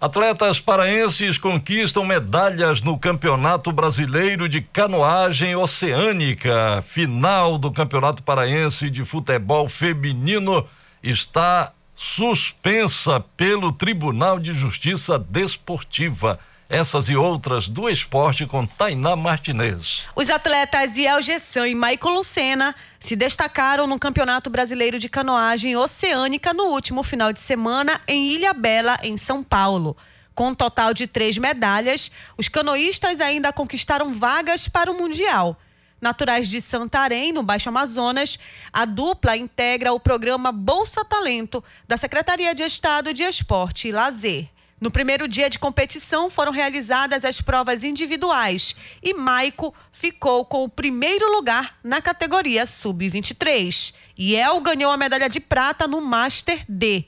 [0.00, 6.82] Atletas paraenses conquistam medalhas no Campeonato Brasileiro de Canoagem Oceânica.
[6.86, 10.66] Final do Campeonato Paraense de Futebol Feminino
[11.02, 16.38] está suspensa pelo Tribunal de Justiça Desportiva.
[16.70, 20.06] Essas e outras do esporte com Tainá Martinez.
[20.14, 26.54] Os atletas Iel Gessan e Michael Lucena se destacaram no Campeonato Brasileiro de Canoagem Oceânica
[26.54, 29.96] no último final de semana em Ilha Bela, em São Paulo.
[30.32, 35.58] Com um total de três medalhas, os canoístas ainda conquistaram vagas para o Mundial.
[36.00, 38.38] Naturais de Santarém, no Baixo Amazonas,
[38.72, 44.48] a dupla integra o programa Bolsa Talento da Secretaria de Estado de Esporte e Lazer.
[44.80, 50.70] No primeiro dia de competição foram realizadas as provas individuais e Maico ficou com o
[50.70, 53.92] primeiro lugar na categoria sub-23.
[54.16, 57.04] E El ganhou a medalha de prata no Master D.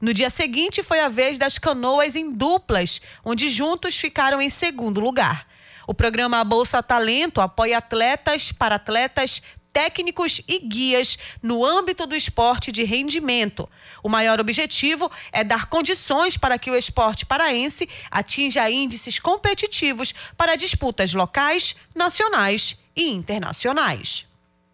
[0.00, 5.00] No dia seguinte foi a vez das canoas em duplas, onde juntos ficaram em segundo
[5.00, 5.48] lugar.
[5.88, 9.40] O programa Bolsa Talento apoia atletas, para-atletas,
[9.76, 13.68] técnicos e guias no âmbito do esporte de rendimento.
[14.02, 20.56] O maior objetivo é dar condições para que o esporte paraense atinja índices competitivos para
[20.56, 24.24] disputas locais, nacionais e internacionais.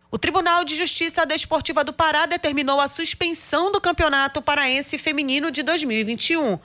[0.09, 5.65] O Tribunal de Justiça Desportiva do Pará determinou a suspensão do Campeonato Paraense Feminino de
[5.65, 6.61] 2021.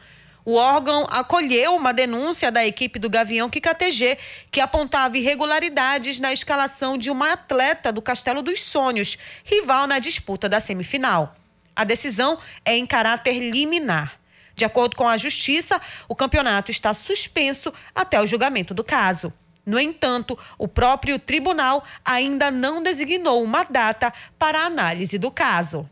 [0.50, 4.18] O órgão acolheu uma denúncia da equipe do Gavião KTG
[4.50, 10.48] que apontava irregularidades na escalação de uma atleta do Castelo dos Sonhos, rival na disputa
[10.48, 11.36] da semifinal.
[11.76, 14.18] A decisão é em caráter liminar.
[14.56, 19.34] De acordo com a Justiça, o campeonato está suspenso até o julgamento do caso.
[19.66, 25.90] No entanto, o próprio tribunal ainda não designou uma data para a análise do caso.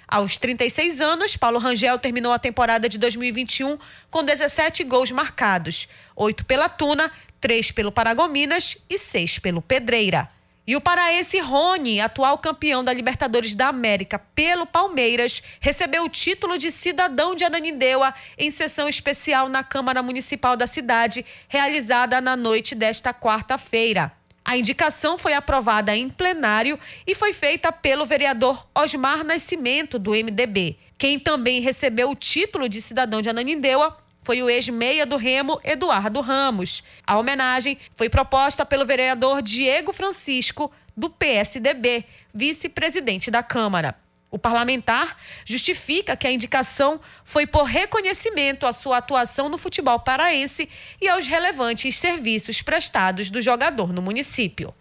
[0.08, 3.78] Aos 36 anos, Paulo Rangel terminou a temporada de 2021
[4.10, 10.30] com 17 gols marcados: 8 pela Tuna, 3 pelo Paragominas e 6 pelo Pedreira.
[10.68, 16.58] E o paraense Rony, atual campeão da Libertadores da América pelo Palmeiras, recebeu o título
[16.58, 22.74] de cidadão de Ananindeua em sessão especial na Câmara Municipal da cidade, realizada na noite
[22.74, 24.12] desta quarta-feira.
[24.44, 30.78] A indicação foi aprovada em plenário e foi feita pelo vereador Osmar Nascimento, do MDB.
[30.98, 36.20] Quem também recebeu o título de cidadão de Ananindeua foi o ex-meia do Remo, Eduardo
[36.20, 36.84] Ramos.
[37.06, 43.96] A homenagem foi proposta pelo vereador Diego Francisco, do PSDB, vice-presidente da Câmara.
[44.32, 50.68] O parlamentar justifica que a indicação foi por reconhecimento à sua atuação no futebol paraense
[51.00, 54.74] e aos relevantes serviços prestados do jogador no município.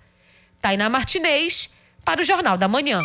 [0.63, 1.69] Tainá Martinez,
[2.03, 2.99] para o Jornal da Manhã.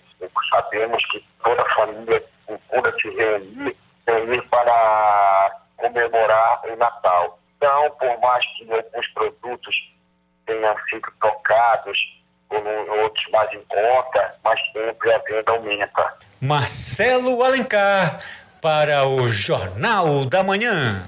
[0.50, 3.76] sabemos que toda família procura se reunir,
[4.08, 7.40] reunir para comemorar o Natal.
[7.58, 9.76] Então, por mais que alguns produtos
[10.46, 11.98] tenham sido trocados
[12.50, 12.66] por
[13.02, 16.18] outros mais em conta, mas sempre a venda aumenta.
[16.42, 18.20] Marcelo Alencar
[18.62, 21.04] para o Jornal da Manhã.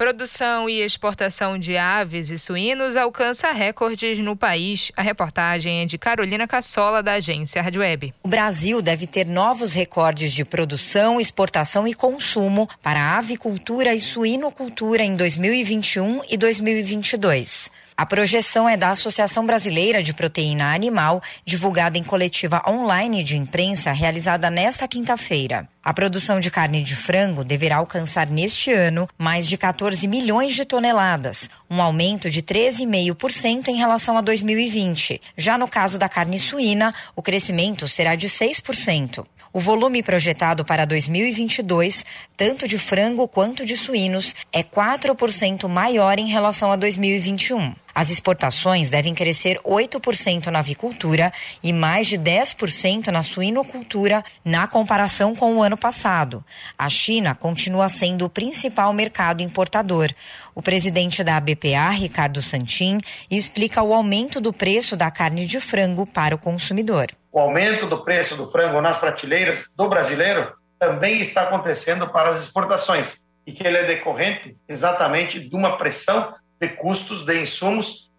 [0.00, 4.90] Produção e exportação de aves e suínos alcança recordes no país.
[4.96, 8.14] A reportagem é de Carolina Cassola, da agência Rádio Web.
[8.22, 15.02] O Brasil deve ter novos recordes de produção, exportação e consumo para avicultura e suinocultura
[15.02, 17.70] em 2021 e 2022.
[17.94, 23.92] A projeção é da Associação Brasileira de Proteína Animal, divulgada em coletiva online de imprensa
[23.92, 25.68] realizada nesta quinta-feira.
[25.82, 30.66] A produção de carne de frango deverá alcançar neste ano mais de 14 milhões de
[30.66, 35.22] toneladas, um aumento de 13,5% em relação a 2020.
[35.38, 39.24] Já no caso da carne suína, o crescimento será de 6%.
[39.54, 42.04] O volume projetado para 2022,
[42.36, 47.74] tanto de frango quanto de suínos, é 4% maior em relação a 2021.
[47.94, 51.32] As exportações devem crescer 8% na avicultura
[51.62, 56.44] e mais de 10% na suinocultura na comparação com o ano passado.
[56.78, 60.10] A China continua sendo o principal mercado importador.
[60.54, 66.06] O presidente da ABPA, Ricardo Santin, explica o aumento do preço da carne de frango
[66.06, 67.08] para o consumidor.
[67.32, 72.42] O aumento do preço do frango nas prateleiras do brasileiro também está acontecendo para as
[72.42, 73.16] exportações
[73.46, 78.10] e que ele é decorrente exatamente de uma pressão de custos de insumos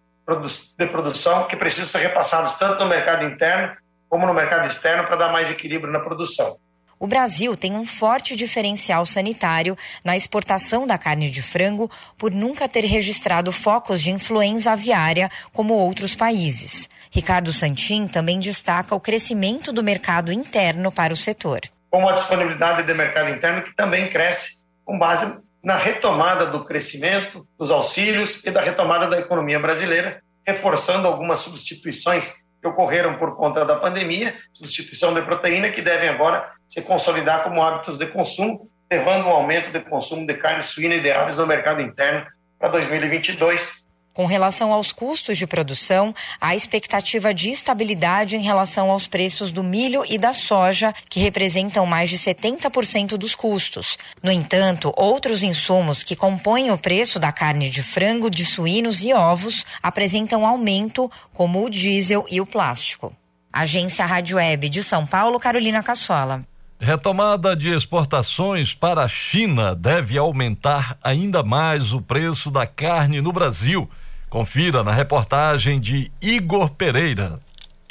[0.78, 3.76] de produção que precisam ser repassados tanto no mercado interno
[4.08, 6.56] como no mercado externo para dar mais equilíbrio na produção.
[6.98, 12.68] O Brasil tem um forte diferencial sanitário na exportação da carne de frango por nunca
[12.68, 16.88] ter registrado focos de influenza aviária como outros países.
[17.10, 21.62] Ricardo Santin também destaca o crescimento do mercado interno para o setor.
[21.90, 25.26] Como a disponibilidade de mercado interno que também cresce com base
[25.62, 32.32] na retomada do crescimento, dos auxílios e da retomada da economia brasileira, reforçando algumas substituições
[32.60, 37.62] que ocorreram por conta da pandemia, substituição de proteína, que devem agora se consolidar como
[37.62, 41.46] hábitos de consumo, levando um aumento de consumo de carne suína e de aves no
[41.46, 42.26] mercado interno
[42.58, 43.81] para 2022
[44.12, 49.62] com relação aos custos de produção, há expectativa de estabilidade em relação aos preços do
[49.62, 53.96] milho e da soja, que representam mais de 70% dos custos.
[54.22, 59.12] No entanto, outros insumos que compõem o preço da carne de frango, de suínos e
[59.12, 63.14] ovos apresentam aumento, como o diesel e o plástico.
[63.52, 66.44] Agência Rádio Web de São Paulo, Carolina Cassola.
[66.84, 73.30] Retomada de exportações para a China deve aumentar ainda mais o preço da carne no
[73.30, 73.88] Brasil.
[74.32, 77.38] Confira na reportagem de Igor Pereira.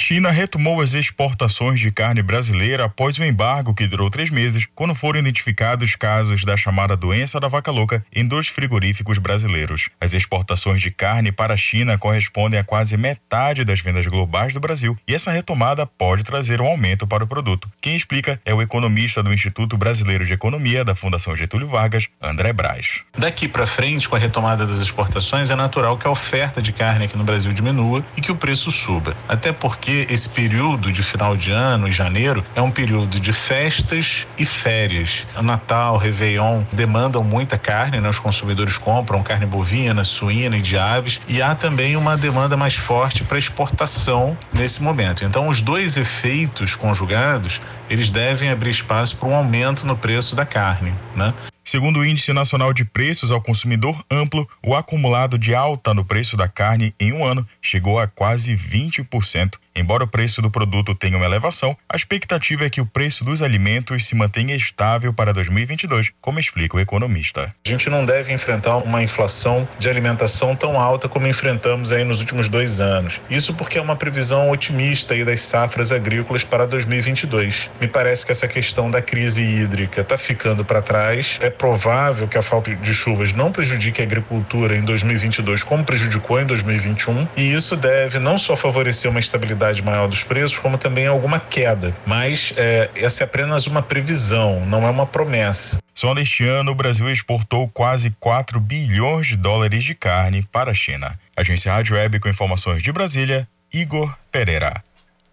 [0.01, 4.95] China retomou as exportações de carne brasileira após o embargo que durou três meses, quando
[4.95, 9.89] foram identificados casos da chamada doença da vaca louca em dois frigoríficos brasileiros.
[10.01, 14.59] As exportações de carne para a China correspondem a quase metade das vendas globais do
[14.59, 17.69] Brasil e essa retomada pode trazer um aumento para o produto.
[17.79, 22.51] Quem explica é o economista do Instituto Brasileiro de Economia da Fundação Getúlio Vargas, André
[22.51, 23.01] Braz.
[23.15, 27.05] Daqui para frente, com a retomada das exportações, é natural que a oferta de carne
[27.05, 29.15] aqui no Brasil diminua e que o preço suba.
[29.29, 33.33] Até porque porque esse período de final de ano, em janeiro, é um período de
[33.33, 35.27] festas e férias.
[35.41, 38.07] Natal, Réveillon demandam muita carne, né?
[38.07, 41.19] Os consumidores compram carne bovina, suína e de aves.
[41.27, 45.25] E há também uma demanda mais forte para exportação nesse momento.
[45.25, 50.45] Então, os dois efeitos conjugados, eles devem abrir espaço para um aumento no preço da
[50.45, 51.33] carne, né?
[51.63, 56.35] Segundo o Índice Nacional de Preços ao Consumidor Amplo, o acumulado de alta no preço
[56.35, 59.53] da carne em um ano chegou a quase 20%.
[59.73, 63.41] Embora o preço do produto tenha uma elevação, a expectativa é que o preço dos
[63.41, 67.55] alimentos se mantenha estável para 2022, como explica o economista.
[67.65, 72.19] A gente não deve enfrentar uma inflação de alimentação tão alta como enfrentamos aí nos
[72.19, 73.21] últimos dois anos.
[73.29, 77.69] Isso porque é uma previsão otimista aí das safras agrícolas para 2022.
[77.79, 81.37] Me parece que essa questão da crise hídrica está ficando para trás.
[81.39, 86.41] É provável que a falta de chuvas não prejudique a agricultura em 2022 como prejudicou
[86.41, 90.77] em 2021, e isso deve não só favorecer uma estabilidade volatilidade maior dos preços, como
[90.77, 91.95] também alguma queda.
[92.05, 95.79] Mas é, essa é apenas uma previsão, não é uma promessa.
[95.93, 100.73] Só neste ano, o Brasil exportou quase 4 bilhões de dólares de carne para a
[100.73, 101.19] China.
[101.37, 104.83] Agência Rádio Web com informações de Brasília, Igor Pereira.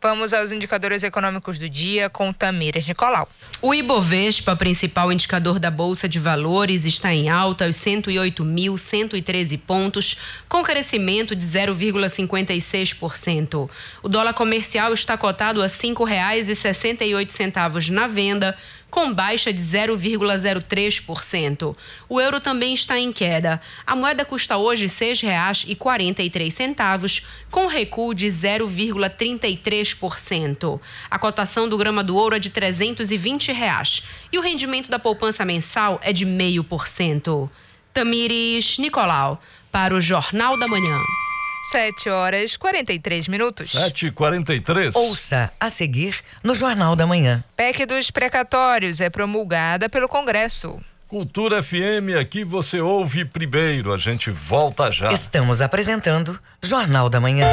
[0.01, 3.29] Vamos aos indicadores econômicos do dia com Tamires Nicolau.
[3.61, 10.17] O Ibovespa, principal indicador da Bolsa de Valores, está em alta aos 108.113 pontos,
[10.49, 13.69] com crescimento de 0,56%.
[14.01, 18.57] O dólar comercial está cotado a R$ 5,68 na venda
[18.91, 21.77] com baixa de 0,03%.
[22.09, 23.61] O euro também está em queda.
[23.87, 30.81] A moeda custa hoje R$ 6,43, com recuo de 0,33%.
[31.11, 35.45] A cotação do grama do ouro é de 320 reais, e o rendimento da poupança
[35.45, 37.51] mensal é de 0,5%.
[37.93, 41.28] Tamires Nicolau, para o Jornal da Manhã.
[41.71, 43.73] 7 horas 43 minutos.
[43.73, 47.45] 7 e 43 Ouça a seguir no Jornal da Manhã.
[47.57, 50.81] PEC dos precatórios é promulgada pelo Congresso.
[51.07, 53.93] Cultura FM, aqui você ouve primeiro.
[53.95, 55.11] A gente volta já.
[55.11, 57.47] Estamos apresentando Jornal da Manhã.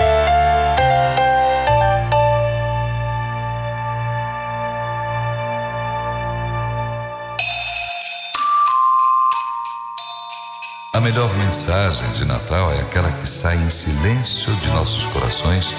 [11.06, 15.72] Melhor mensagem de Natal é aquela que sai em silêncio de nossos corações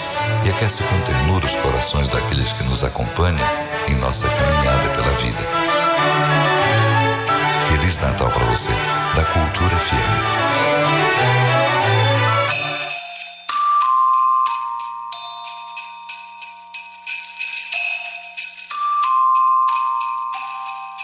[0.44, 3.44] e aquece com ternura os corações daqueles que nos acompanham
[3.88, 5.40] em nossa caminhada pela vida.
[7.68, 8.70] Feliz Natal para você,
[9.16, 10.36] da Cultura FM.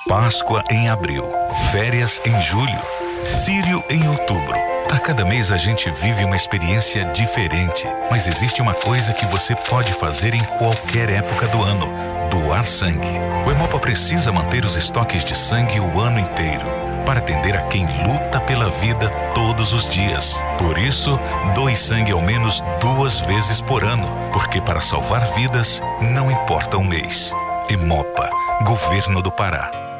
[0.08, 1.28] Páscoa em abril,
[1.72, 4.56] férias em julho, Sírio em outubro.
[4.90, 9.54] A cada mês a gente vive uma experiência diferente, mas existe uma coisa que você
[9.54, 11.88] pode fazer em qualquer época do ano:
[12.30, 13.18] doar sangue.
[13.46, 16.64] O Hemopa precisa manter os estoques de sangue o ano inteiro
[17.06, 20.40] para atender a quem luta pela vida todos os dias.
[20.58, 21.18] Por isso,
[21.54, 26.84] doe sangue ao menos duas vezes por ano, porque para salvar vidas não importa o
[26.84, 27.32] mês.
[27.68, 28.30] Hemopa,
[28.64, 29.91] Governo do Pará.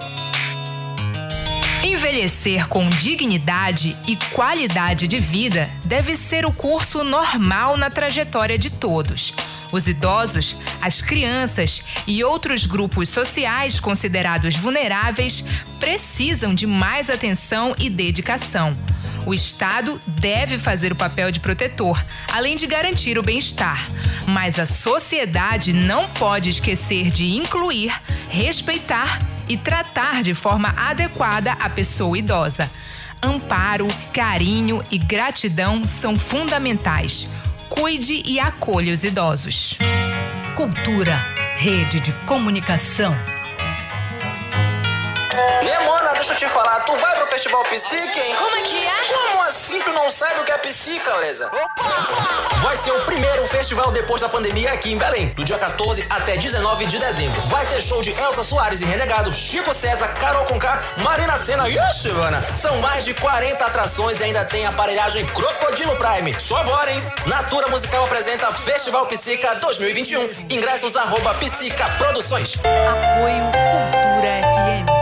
[1.83, 8.70] Envelhecer com dignidade e qualidade de vida deve ser o curso normal na trajetória de
[8.70, 9.35] todos.
[9.72, 15.45] Os idosos, as crianças e outros grupos sociais considerados vulneráveis
[15.80, 18.70] precisam de mais atenção e dedicação.
[19.26, 22.01] O Estado deve fazer o papel de protetor,
[22.33, 23.89] além de garantir o bem-estar.
[24.28, 27.93] Mas a sociedade não pode esquecer de incluir,
[28.28, 32.70] respeitar e tratar de forma adequada a pessoa idosa.
[33.22, 37.28] Amparo, carinho e gratidão são fundamentais.
[37.68, 39.78] Cuide e acolha os idosos.
[40.57, 41.16] Cultura,
[41.57, 43.16] rede de comunicação.
[45.64, 45.82] Demona,
[46.29, 48.37] deixa eu te falar, tu vai pro festival Psique, hein?
[48.39, 48.93] Como é que é?
[49.09, 51.51] Como assim tu não sabe o que é Psica, Lesa?
[52.62, 56.37] Vai ser o primeiro festival depois da pandemia aqui em Belém, do dia 14 até
[56.37, 57.43] 19 de dezembro.
[57.49, 61.77] Vai ter show de Elsa Soares e Renegado, Chico César, Carol Conká, Marina Senna e
[61.77, 62.45] a Silvana.
[62.57, 66.39] São mais de 40 atrações e ainda tem aparelhagem Crocodilo Prime.
[66.39, 67.03] Só agora, hein?
[67.27, 70.31] Natura Musical apresenta Festival Psica 2021.
[70.51, 72.57] Ingressos arroba Psica Produções.
[72.62, 75.02] Apoio Cultura FM.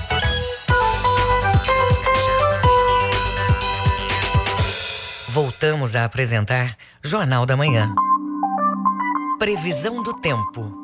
[5.61, 7.93] Voltamos a apresentar Jornal da Manhã.
[9.37, 10.75] Previsão do tempo.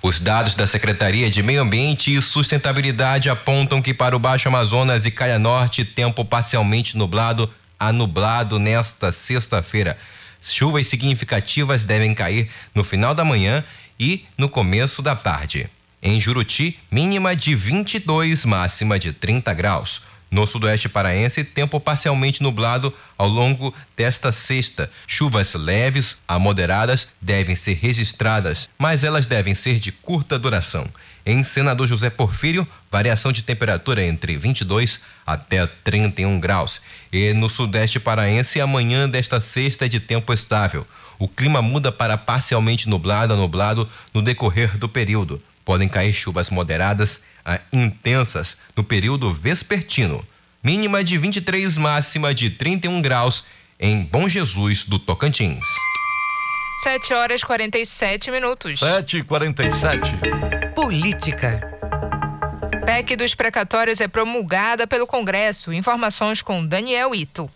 [0.00, 5.04] Os dados da Secretaria de Meio Ambiente e Sustentabilidade apontam que para o Baixo Amazonas
[5.04, 9.98] e Caia Norte, tempo parcialmente nublado a nublado nesta sexta-feira.
[10.40, 13.64] Chuvas significativas devem cair no final da manhã
[13.98, 15.68] e no começo da tarde.
[16.00, 20.00] Em Juruti, mínima de 22, máxima de 30 graus.
[20.30, 24.90] No sudoeste paraense, tempo parcialmente nublado ao longo desta sexta.
[25.06, 30.86] Chuvas leves a moderadas devem ser registradas, mas elas devem ser de curta duração.
[31.24, 36.80] Em Senador José Porfírio, variação de temperatura entre 22 até 31 graus.
[37.10, 40.86] E no sudeste paraense, amanhã desta sexta é de tempo estável.
[41.18, 45.42] O clima muda para parcialmente nublado a nublado no decorrer do período.
[45.64, 47.20] Podem cair chuvas moderadas
[47.72, 50.24] intensas no período vespertino.
[50.62, 53.44] Mínima de 23, máxima de 31 graus
[53.78, 55.64] em Bom Jesus do Tocantins.
[56.82, 58.78] 7 horas 47 minutos.
[58.78, 60.12] 7 e 47
[60.74, 61.78] Política.
[62.86, 65.72] PEC dos precatórios é promulgada pelo Congresso.
[65.72, 67.50] Informações com Daniel Ito.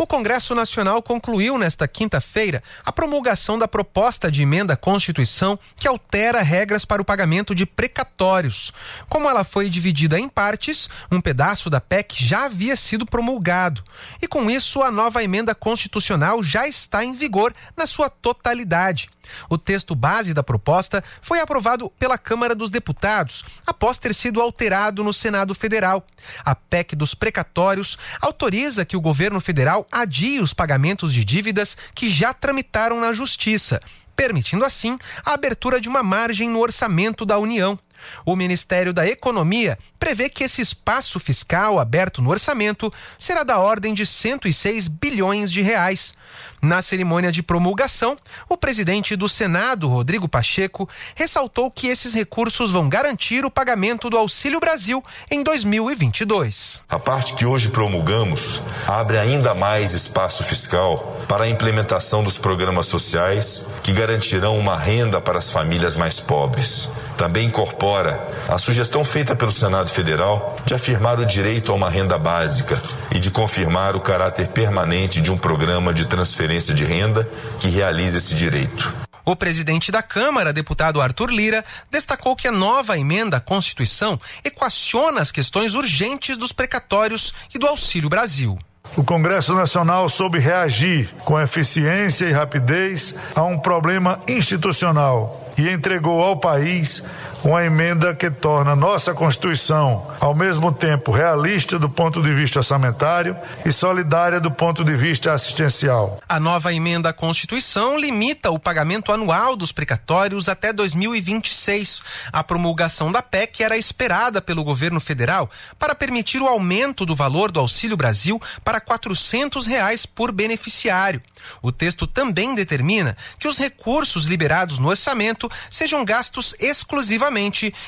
[0.00, 5.88] O Congresso Nacional concluiu nesta quinta-feira a promulgação da proposta de emenda à Constituição que
[5.88, 8.72] altera regras para o pagamento de precatórios.
[9.08, 13.82] Como ela foi dividida em partes, um pedaço da PEC já havia sido promulgado.
[14.22, 19.10] E com isso, a nova emenda constitucional já está em vigor na sua totalidade.
[19.48, 25.04] O texto base da proposta foi aprovado pela Câmara dos Deputados, após ter sido alterado
[25.04, 26.06] no Senado Federal.
[26.44, 32.08] A PEC dos precatórios autoriza que o governo federal adie os pagamentos de dívidas que
[32.08, 33.80] já tramitaram na Justiça,
[34.16, 37.78] permitindo assim a abertura de uma margem no orçamento da União.
[38.24, 43.94] O Ministério da Economia prevê que esse espaço fiscal aberto no orçamento será da ordem
[43.94, 46.14] de 106 bilhões de reais.
[46.60, 48.16] Na cerimônia de promulgação,
[48.48, 54.18] o presidente do Senado, Rodrigo Pacheco, ressaltou que esses recursos vão garantir o pagamento do
[54.18, 56.82] Auxílio Brasil em 2022.
[56.88, 62.86] A parte que hoje promulgamos abre ainda mais espaço fiscal para a implementação dos programas
[62.86, 66.88] sociais que garantirão uma renda para as famílias mais pobres.
[67.16, 72.18] Também incorpora a sugestão feita pelo Senado Federal de afirmar o direito a uma renda
[72.18, 72.80] básica
[73.10, 77.28] e de confirmar o caráter permanente de um programa de transferência de renda
[77.60, 78.94] que realize esse direito.
[79.24, 85.20] O presidente da Câmara, deputado Arthur Lira, destacou que a nova emenda à Constituição equaciona
[85.20, 88.58] as questões urgentes dos precatórios e do Auxílio Brasil.
[88.96, 96.22] O Congresso Nacional soube reagir com eficiência e rapidez a um problema institucional e entregou
[96.22, 97.02] ao país
[97.44, 103.36] uma emenda que torna nossa Constituição, ao mesmo tempo, realista do ponto de vista orçamentário
[103.64, 106.20] e solidária do ponto de vista assistencial.
[106.28, 112.02] A nova emenda à Constituição limita o pagamento anual dos precatórios até 2026.
[112.32, 117.52] A promulgação da PEC era esperada pelo governo federal para permitir o aumento do valor
[117.52, 121.22] do Auxílio Brasil para 400 reais por beneficiário.
[121.62, 127.27] O texto também determina que os recursos liberados no orçamento sejam gastos exclusivamente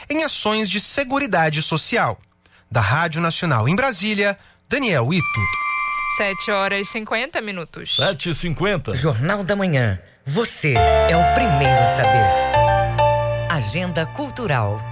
[0.09, 2.19] em ações de seguridade social.
[2.71, 4.39] Da Rádio Nacional em Brasília,
[4.69, 5.25] Daniel Ito.
[6.17, 7.97] 7 horas e 50 minutos.
[7.97, 9.99] 7 e 50 Jornal da Manhã.
[10.25, 12.51] Você é o primeiro a saber.
[13.49, 14.90] Agenda Cultural.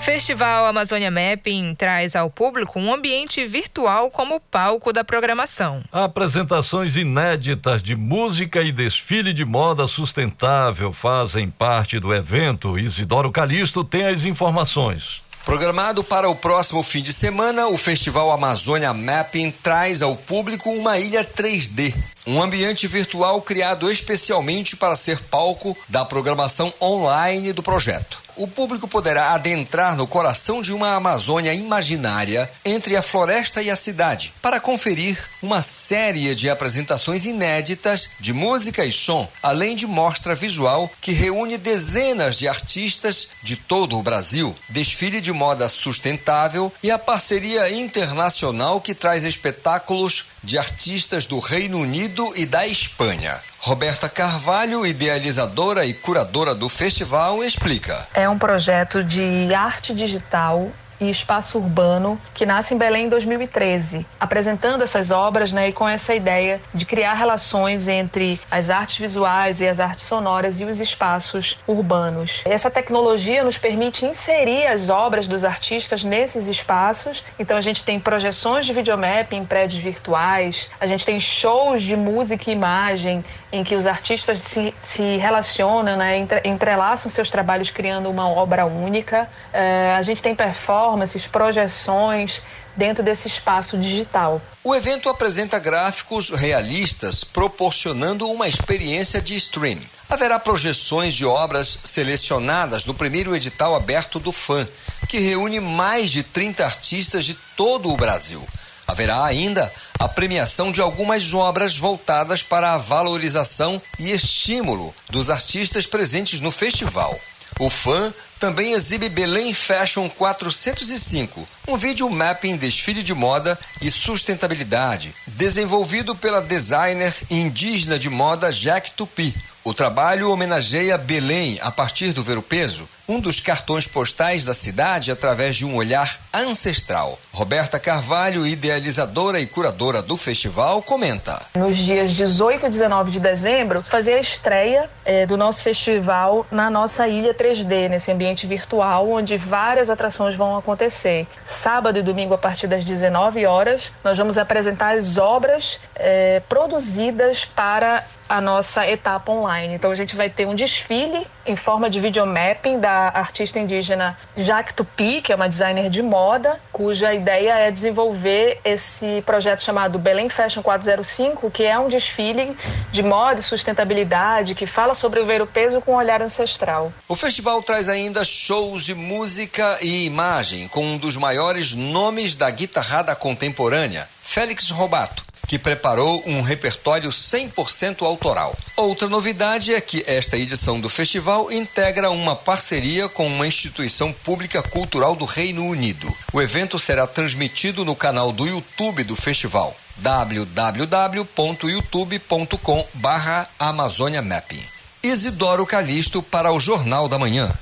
[0.00, 5.82] Festival Amazônia Mapping traz ao público um ambiente virtual como palco da programação.
[5.92, 12.78] Apresentações inéditas de música e desfile de moda sustentável fazem parte do evento.
[12.78, 15.20] Isidoro Calixto tem as informações.
[15.44, 20.98] Programado para o próximo fim de semana, o Festival Amazônia Mapping traz ao público uma
[20.98, 21.94] ilha 3D,
[22.26, 28.20] um ambiente virtual criado especialmente para ser palco da programação online do projeto.
[28.36, 33.76] O público poderá adentrar no coração de uma Amazônia imaginária entre a floresta e a
[33.76, 40.34] cidade para conferir uma série de apresentações inéditas de música e som, além de mostra
[40.34, 46.90] visual que reúne dezenas de artistas de todo o Brasil, desfile de moda sustentável e
[46.90, 53.40] a parceria internacional que traz espetáculos de artistas do Reino Unido e da Espanha.
[53.60, 58.08] Roberta Carvalho, idealizadora e curadora do festival, explica.
[58.14, 60.70] É um projeto de arte digital
[61.00, 65.88] e Espaço Urbano, que nasce em Belém em 2013, apresentando essas obras né, e com
[65.88, 70.80] essa ideia de criar relações entre as artes visuais e as artes sonoras e os
[70.80, 72.42] espaços urbanos.
[72.44, 77.98] Essa tecnologia nos permite inserir as obras dos artistas nesses espaços, então a gente tem
[77.98, 83.64] projeções de videomap em prédios virtuais, a gente tem shows de música e imagem em
[83.64, 89.28] que os artistas se, se relacionam, né, entre, entrelaçam seus trabalhos criando uma obra única.
[89.52, 90.89] É, a gente tem performances,
[91.26, 92.40] projeções
[92.76, 94.40] dentro desse espaço digital.
[94.62, 99.88] O evento apresenta gráficos realistas, proporcionando uma experiência de streaming.
[100.08, 104.66] Haverá projeções de obras selecionadas no primeiro edital aberto do FAM,
[105.08, 108.46] que reúne mais de 30 artistas de todo o Brasil.
[108.86, 115.86] Haverá ainda a premiação de algumas obras voltadas para a valorização e estímulo dos artistas
[115.86, 117.18] presentes no festival.
[117.58, 125.14] O fã também exibe Belém Fashion 405, um vídeo mapping desfile de moda e sustentabilidade,
[125.26, 129.34] desenvolvido pela designer indígena de moda Jack Tupi.
[129.62, 134.54] O trabalho homenageia Belém a partir do Ver o Peso, um dos cartões postais da
[134.54, 137.18] cidade através de um olhar ancestral.
[137.32, 141.42] Roberta Carvalho, idealizadora e curadora do festival, comenta.
[141.56, 146.70] Nos dias 18 e 19 de dezembro, fazer a estreia é, do nosso festival na
[146.70, 151.26] nossa ilha 3D, nesse ambiente virtual, onde várias atrações vão acontecer.
[151.44, 157.44] Sábado e domingo, a partir das 19 horas, nós vamos apresentar as obras é, produzidas
[157.44, 159.74] para a nossa etapa online.
[159.74, 164.74] Então a gente vai ter um desfile em forma de videomapping da artista indígena Jacques
[164.74, 170.28] Tupi, que é uma designer de moda, cuja ideia é desenvolver esse projeto chamado Belém
[170.28, 172.56] Fashion 405, que é um desfile
[172.92, 176.92] de moda e sustentabilidade que fala sobre o ver o peso com um olhar ancestral.
[177.08, 182.50] O festival traz ainda shows de música e imagem com um dos maiores nomes da
[182.50, 188.56] guitarrada contemporânea, Félix Robato que preparou um repertório 100% autoral.
[188.76, 194.62] Outra novidade é que esta edição do festival integra uma parceria com uma instituição pública
[194.62, 196.08] cultural do Reino Unido.
[196.32, 204.62] O evento será transmitido no canal do YouTube do festival www.youtube.com barra Amazônia Mapping.
[205.02, 207.52] Isidoro Calixto para o Jornal da Manhã.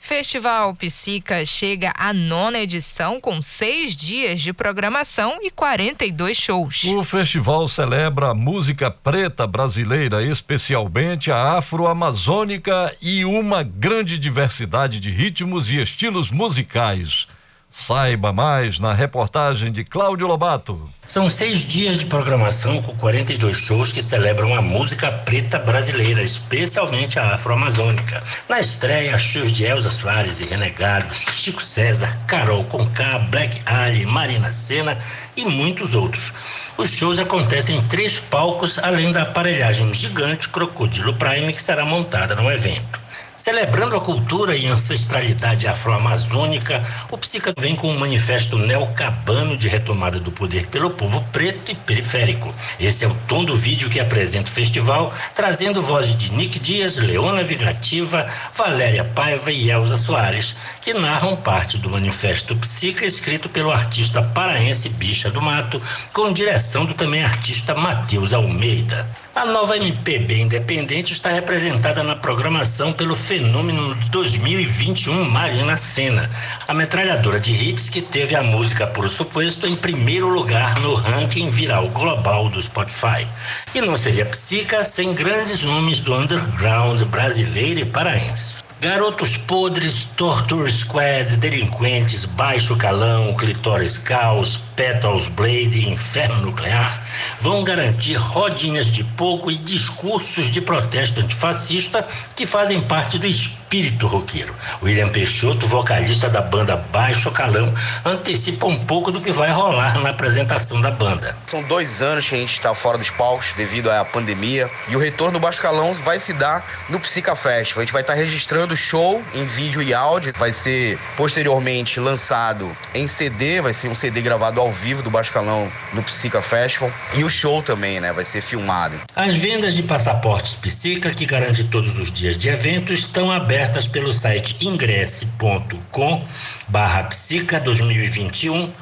[0.00, 6.84] Festival Psica chega à nona edição com seis dias de programação e 42 shows.
[6.84, 15.10] O festival celebra a música preta brasileira, especialmente a afro-amazônica e uma grande diversidade de
[15.10, 17.28] ritmos e estilos musicais.
[17.70, 20.90] Saiba mais na reportagem de Cláudio Lobato.
[21.06, 27.18] São seis dias de programação com 42 shows que celebram a música preta brasileira, especialmente
[27.20, 28.24] a afro-amazônica.
[28.48, 34.52] Na estreia, shows de Elza Soares e Renegados, Chico César, Carol Conká, Black Ali, Marina
[34.52, 34.98] Senna
[35.36, 36.32] e muitos outros.
[36.76, 42.34] Os shows acontecem em três palcos, além da aparelhagem gigante Crocodilo Prime que será montada
[42.34, 43.00] no evento.
[43.42, 50.20] Celebrando a cultura e ancestralidade afro-amazônica, o Psica vem com um manifesto neocabano de retomada
[50.20, 52.54] do poder pelo povo preto e periférico.
[52.78, 56.98] Esse é o tom do vídeo que apresenta o festival, trazendo vozes de Nick Dias,
[56.98, 63.70] Leona Vigativa, Valéria Paiva e Elza Soares, que narram parte do manifesto Psica escrito pelo
[63.70, 65.80] artista paraense Bicha do Mato,
[66.12, 69.08] com direção do também artista Matheus Almeida.
[69.32, 76.28] A nova MPB independente está representada na programação pelo fenômeno de 2021 Marina Senna,
[76.66, 81.48] a metralhadora de hits que teve a música Por Suposto em primeiro lugar no ranking
[81.48, 83.28] viral global do Spotify.
[83.72, 88.64] E não seria psica sem grandes nomes do underground brasileiro e paraense.
[88.80, 97.06] Garotos podres, Torture Squad, delinquentes, baixo calão, clitóris caos, Petals Blade Inferno Nuclear
[97.42, 103.59] vão garantir rodinhas de pouco e discursos de protesto antifascista que fazem parte do espírito
[104.06, 104.54] roqueiro.
[104.82, 107.72] William Peixoto, vocalista da banda Baixo Calão,
[108.04, 111.36] antecipa um pouco do que vai rolar na apresentação da banda.
[111.46, 114.98] São dois anos que a gente está fora dos palcos devido à pandemia e o
[114.98, 117.82] retorno do Baixo Calão vai se dar no Psica Festival.
[117.82, 122.76] A gente vai estar registrando o show em vídeo e áudio, vai ser posteriormente lançado
[122.92, 127.22] em CD, vai ser um CD gravado ao vivo do Bascalão no Psica Festival e
[127.22, 128.12] o show também, né?
[128.12, 128.96] Vai ser filmado.
[129.14, 133.59] As vendas de passaportes Psica, que garante todos os dias de evento, estão abertas
[133.92, 136.26] pelo site ingresse.com
[136.68, 138.72] barra Psica 2021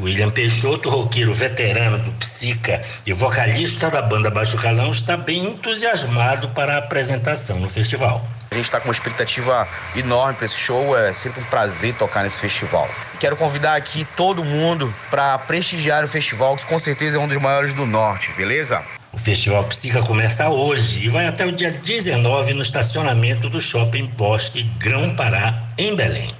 [0.00, 6.48] William Peixoto, roqueiro veterano do Psica e vocalista da banda Baixo Calão, está bem entusiasmado
[6.48, 8.26] para a apresentação no festival.
[8.50, 12.24] A gente está com uma expectativa enorme para esse show, é sempre um prazer tocar
[12.24, 12.88] nesse festival.
[13.20, 17.38] Quero convidar aqui todo mundo para prestigiar o festival, que com certeza é um dos
[17.38, 18.82] maiores do Norte, beleza?
[19.14, 24.06] O Festival Psica começa hoje e vai até o dia 19 no estacionamento do Shopping
[24.06, 26.34] Bosque Grão Pará, em Belém.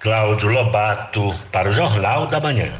[0.00, 2.72] Cláudio Lobato, para o Jornal da Manhã.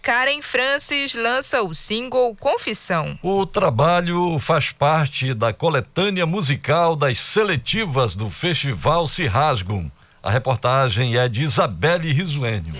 [0.00, 3.18] Karen Francis lança o single Confissão.
[3.22, 9.92] O trabalho faz parte da coletânea musical das seletivas do Festival Se Rasgam.
[10.22, 12.74] A reportagem é de Isabelle Risuênio.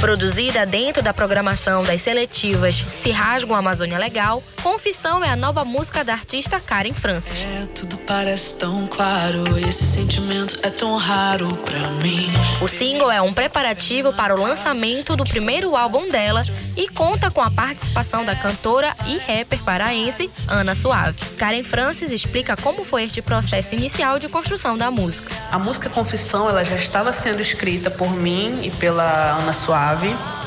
[0.00, 6.02] Produzida dentro da programação das seletivas Se Rasgam Amazônia Legal, Confissão é a nova música
[6.02, 7.38] da artista Karen Francis.
[7.38, 12.30] É, tudo parece tão claro, esse sentimento é tão raro pra mim.
[12.62, 16.42] O single é um preparativo para o lançamento do primeiro álbum dela
[16.76, 21.18] e conta com a participação da cantora e rapper paraense Ana Suave.
[21.36, 25.34] Karen Francis explica como foi este processo inicial de construção da música.
[25.50, 29.89] A música Confissão ela já estava sendo escrita por mim e pela Ana Suave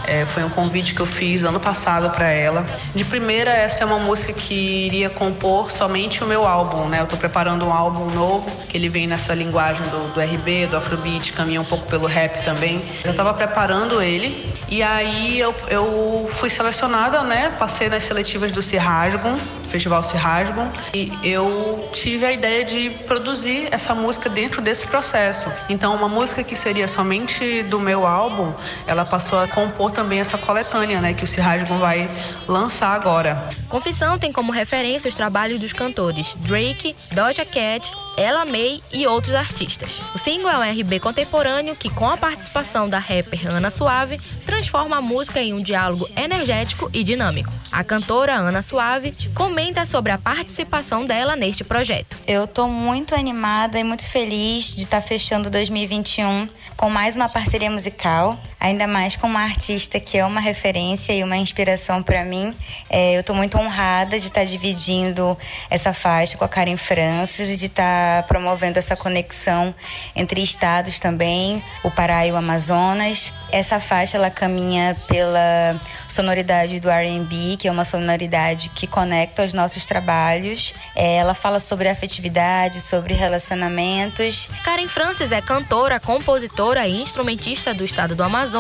[0.06, 2.66] é, foi um convite que eu fiz ano passado para ela.
[2.94, 7.00] De primeira, essa é uma música que iria compor somente o meu álbum, né?
[7.00, 10.78] Eu estou preparando um álbum novo, que ele vem nessa linguagem do, do RB, do
[10.78, 12.82] Afrobeat, caminha um pouco pelo rap também.
[13.04, 17.54] Eu estava preparando ele e aí eu, eu fui selecionada, né?
[17.58, 19.38] Passei nas seletivas do Cirrasgum,
[19.74, 25.52] Festival Se Rasgam e eu tive a ideia de produzir essa música dentro desse processo.
[25.68, 28.54] Então, uma música que seria somente do meu álbum,
[28.86, 32.08] ela passou a compor também essa coletânea, né, que o Se Rasgam vai
[32.48, 33.50] lançar agora.
[33.68, 39.34] Confissão tem como referência os trabalhos dos cantores Drake, Doja Cat, ela May e outros
[39.34, 40.02] artistas.
[40.14, 44.98] O single é um RB contemporâneo que, com a participação da rapper Ana Suave, transforma
[44.98, 47.52] a música em um diálogo energético e dinâmico.
[47.72, 52.18] A cantora Ana Suave comenta sobre a participação dela neste projeto.
[52.28, 56.48] Eu estou muito animada e muito feliz de estar tá fechando 2021
[56.78, 61.22] com mais uma parceria musical, ainda mais com uma artista que é uma referência e
[61.22, 62.56] uma inspiração para mim.
[62.90, 65.38] É, eu estou muito honrada de estar tá dividindo
[65.70, 69.76] essa faixa com a Karen Francis e de estar tá promovendo essa conexão
[70.16, 73.34] entre estados também, o Pará e o Amazonas.
[73.52, 79.52] Essa faixa ela caminha pela sonoridade do R&B, que é uma sonoridade que conecta os
[79.52, 80.74] nossos trabalhos.
[80.96, 84.50] É, ela fala sobre afetividade, sobre relacionamentos.
[84.64, 88.53] Karen Francis é cantora, compositora e instrumentista do estado do Amazonas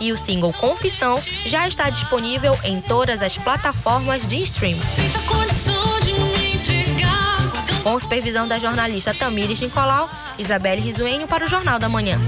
[0.00, 4.80] e o single Confissão já está disponível em todas as plataformas de streaming.
[7.82, 12.20] Com supervisão da jornalista Tamires Nicolau, Isabelle Risuenho para o Jornal da Manhã.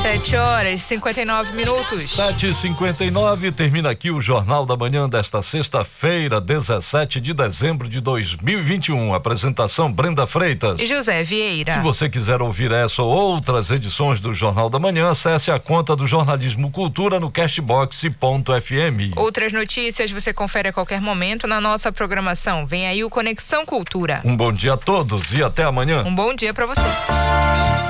[0.00, 2.10] 7 horas e 59 minutos.
[2.12, 8.00] 7 e 59 termina aqui o Jornal da Manhã desta sexta-feira, 17 de dezembro de
[8.00, 9.12] 2021.
[9.12, 11.74] Apresentação Brenda Freitas e José Vieira.
[11.74, 15.94] Se você quiser ouvir essa ou outras edições do Jornal da Manhã, acesse a conta
[15.94, 19.16] do Jornalismo Cultura no cashbox.fm.
[19.16, 22.64] Outras notícias você confere a qualquer momento na nossa programação.
[22.66, 24.22] Vem aí o Conexão Cultura.
[24.24, 26.04] Um bom dia a todos e até amanhã.
[26.06, 26.80] Um bom dia para você.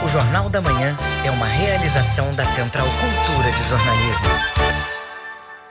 [0.02, 1.46] O Jornal da Manhã é uma
[2.34, 4.79] da Central Cultura de Jornalismo.